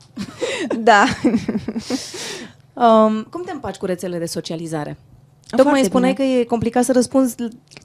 [0.78, 1.04] Da.
[2.74, 4.96] Um, cum te împaci cu rețelele de socializare?
[5.50, 6.28] Tocmai Foarte spuneai bine.
[6.28, 7.34] că e complicat să răspunzi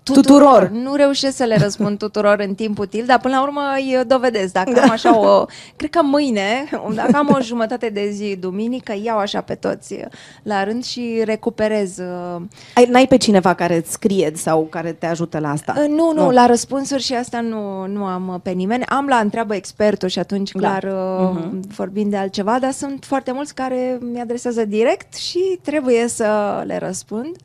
[0.04, 0.26] Tuturor.
[0.26, 0.70] tuturor.
[0.70, 4.54] Nu reușesc să le răspund tuturor în timp util, dar până la urmă îi dovedesc.
[4.54, 5.46] Dacă am așa o...
[5.76, 9.96] Cred că mâine, dacă am o jumătate de zi duminică, iau așa pe toți
[10.44, 11.98] la rând și recuperez.
[11.98, 12.42] uh,
[12.76, 15.74] Ai, n-ai pe cineva care îți scrie sau care te ajută la asta?
[15.78, 18.86] Uh, Nu, nu, la răspunsuri și asta nu, nu am uh, pe nimeni.
[18.86, 20.60] Am la întreabă expertul și atunci Da.
[20.60, 21.42] clar uh,
[21.76, 26.78] vorbim de altceva, dar sunt foarte mulți care mi adresează direct și trebuie să le
[26.78, 27.36] răspund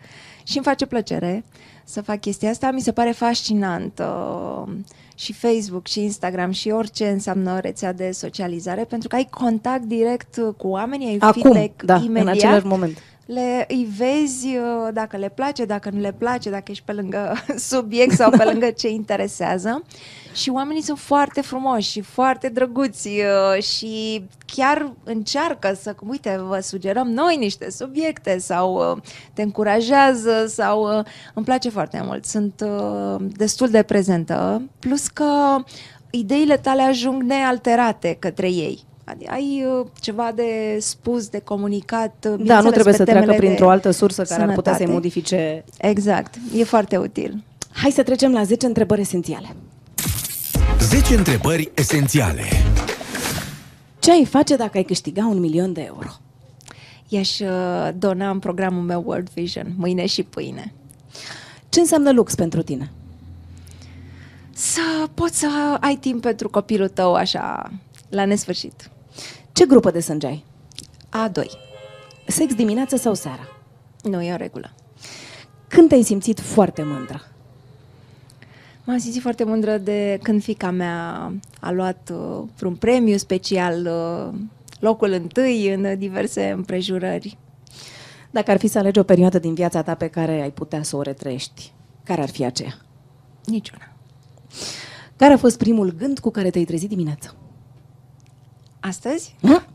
[0.45, 1.45] și îmi face plăcere
[1.85, 2.71] să fac chestia asta.
[2.71, 4.73] Mi se pare fascinant uh,
[5.15, 10.37] și Facebook și Instagram și orice înseamnă rețea de socializare pentru că ai contact direct
[10.37, 12.23] uh, cu oamenii, ai Acum, feedback da, imediat.
[12.23, 12.99] în același moment.
[13.27, 17.35] Le, îi vezi uh, dacă le place, dacă nu le place, dacă ești pe lângă
[17.57, 19.83] subiect sau pe lângă ce interesează.
[20.33, 26.59] Și oamenii sunt foarte frumoși și foarte drăguți uh, și chiar încearcă să, uite, vă
[26.61, 29.03] sugerăm noi niște subiecte sau uh,
[29.33, 32.25] te încurajează sau uh, îmi place foarte mult.
[32.25, 35.57] Sunt uh, destul de prezentă, plus că
[36.11, 38.85] ideile tale ajung nealterate către ei.
[39.05, 42.11] Adică ai uh, ceva de spus, de comunicat.
[42.11, 44.53] uh, Da, nu bineînțeles, trebuie pe să treacă temele de printr-o altă sursă care ar
[44.53, 44.93] putea să-i sănătate.
[44.93, 45.65] modifice.
[45.79, 47.43] Exact, e foarte util.
[47.73, 49.57] Hai să trecem la 10 întrebări esențiale.
[50.81, 52.43] 10 întrebări esențiale.
[53.99, 56.09] Ce ai face dacă ai câștiga un milion de euro?
[57.09, 60.73] I-aș uh, dona în programul meu World Vision, mâine și pâine.
[61.69, 62.91] Ce înseamnă lux pentru tine?
[64.53, 64.81] Să
[65.15, 67.73] poți să ai timp pentru copilul tău așa,
[68.09, 68.91] la nesfârșit.
[69.55, 70.45] Ce grupă de sânge ai?
[71.09, 71.45] A2.
[72.27, 73.49] Sex dimineața sau seara?
[74.03, 74.73] Nu e o regulă.
[75.69, 77.23] Când te-ai simțit foarte mândră?
[78.85, 84.39] M-am simțit foarte mândră de când fica mea a luat uh, vreun premiu special, uh,
[84.81, 87.39] locul întâi în diverse împrejurări.
[88.31, 90.97] Dacă ar fi să alegi o perioadă din viața ta pe care ai putea să
[90.97, 91.73] o retrăiești,
[92.05, 92.75] care ar fi aceea?
[93.45, 93.93] Niciuna.
[95.17, 97.35] Care a fost primul gând cu care te-ai trezit dimineața?
[98.89, 99.37] Astăzi?
[99.41, 99.67] Hm?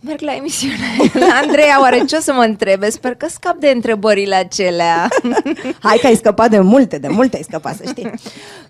[0.00, 0.74] Merg la emisiune.
[1.42, 2.90] Andreea, oare ce o să mă întrebe?
[2.90, 5.08] Sper că scap de întrebările acelea.
[5.86, 8.10] Hai că ai scăpat de multe, de multe ai scăpat, să știi.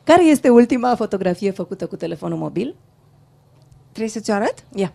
[0.05, 2.77] Care este ultima fotografie făcută cu telefonul mobil?
[3.89, 4.65] Trebuie să ți-o arăt?
[4.75, 4.93] Ia.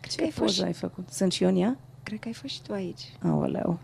[0.00, 1.08] Cred Ce că ai fost, poză ai făcut?
[1.10, 1.76] Sunt și eu în ea?
[2.02, 3.12] cred că ai fost și tu aici.
[3.24, 3.78] Aoleu.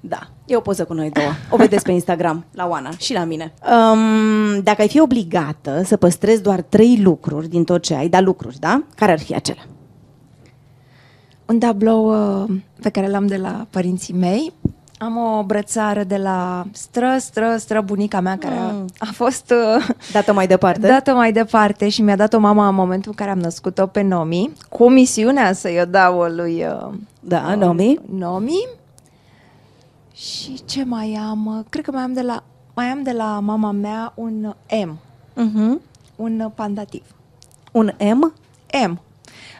[0.00, 1.28] Da, e o poză cu noi două.
[1.50, 3.52] O vedeți pe Instagram, la Oana și la mine.
[3.92, 8.20] Um, dacă ai fi obligată să păstrezi doar trei lucruri din tot ce ai, da
[8.20, 8.82] lucruri, da?
[8.96, 9.62] Care ar fi acelea?
[11.46, 12.10] Un tablou
[12.42, 12.48] uh,
[12.82, 14.52] pe care l-am de la părinții mei.
[14.98, 18.84] Am o brățară de la stră, stră, stră bunica mea care a, Mm.
[18.98, 20.86] a fost uh, Dată mai departe?
[20.86, 24.52] dată mai departe și mi-a dat-o mama în momentul în care am născut-o pe Nomi,
[24.68, 27.98] cu misiunea să-i o dau lui uh, Da, Nomi.
[28.18, 28.68] Nomi.
[30.20, 31.66] Și ce mai am?
[31.68, 32.42] Cred că mai am de la,
[32.74, 34.98] mai am de la mama mea un M,
[35.36, 35.80] Uh-huh.
[36.16, 37.02] un pandativ.
[37.72, 38.34] Un M?
[38.86, 39.00] M.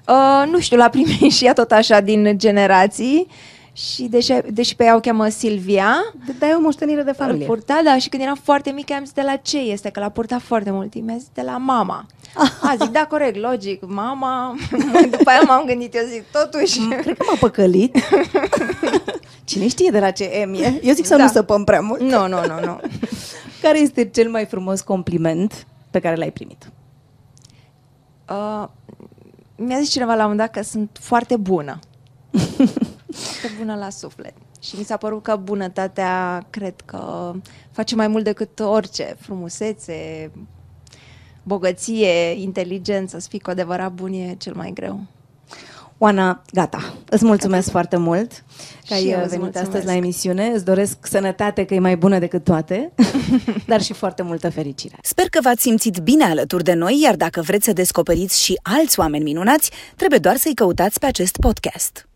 [0.09, 3.27] Uh, nu știu, l-a primit și ea tot așa din generații
[3.73, 5.95] și deși, deși pe ea o cheamă Silvia,
[6.39, 7.47] Dar e o moștenire de îl familie.
[7.47, 10.09] purta, da, și când eram foarte mică am zis de la ce este, că l-a
[10.09, 12.07] purtat foarte mult timp, mi-a zis de la mama.
[12.63, 14.55] A, zic, da, corect, logic, mama,
[15.11, 17.97] după aia m-am gândit, eu zic, totuși, Cred că m-a păcălit.
[19.51, 20.81] Cine știe de la ce M e?
[20.83, 21.23] Eu zic să Da.
[21.23, 22.01] nu săpăm prea mult.
[22.01, 22.81] nu, nu, nu, nu.
[23.63, 26.71] Care este cel mai frumos compliment pe care l-ai primit?
[28.31, 28.69] Uh,
[29.57, 31.79] mi-a zis cineva la un moment dat că sunt foarte bună.
[33.11, 34.35] foarte bună la suflet.
[34.61, 37.33] Și mi s-a părut că bunătatea, cred că
[37.71, 39.17] face mai mult decât orice.
[39.21, 40.31] Frumusețe,
[41.43, 45.01] bogăție, inteligență, să fii cu adevărat bun e cel mai greu.
[46.03, 46.95] Oana, gata.
[47.11, 48.45] Îți mulțumesc foarte mult
[48.89, 49.67] că ai Și eu uh, îți venit mulțumesc.
[49.71, 50.47] astăzi la emisiune.
[50.55, 52.93] Îți doresc sănătate, că e mai bună decât toate,
[53.67, 54.97] dar și foarte multă fericire.
[55.03, 58.99] Sper că v-ați simțit bine alături de noi, iar dacă vreți să descoperiți și alți
[58.99, 62.09] oameni minunați, trebuie doar să-i căutați pe acest podcast.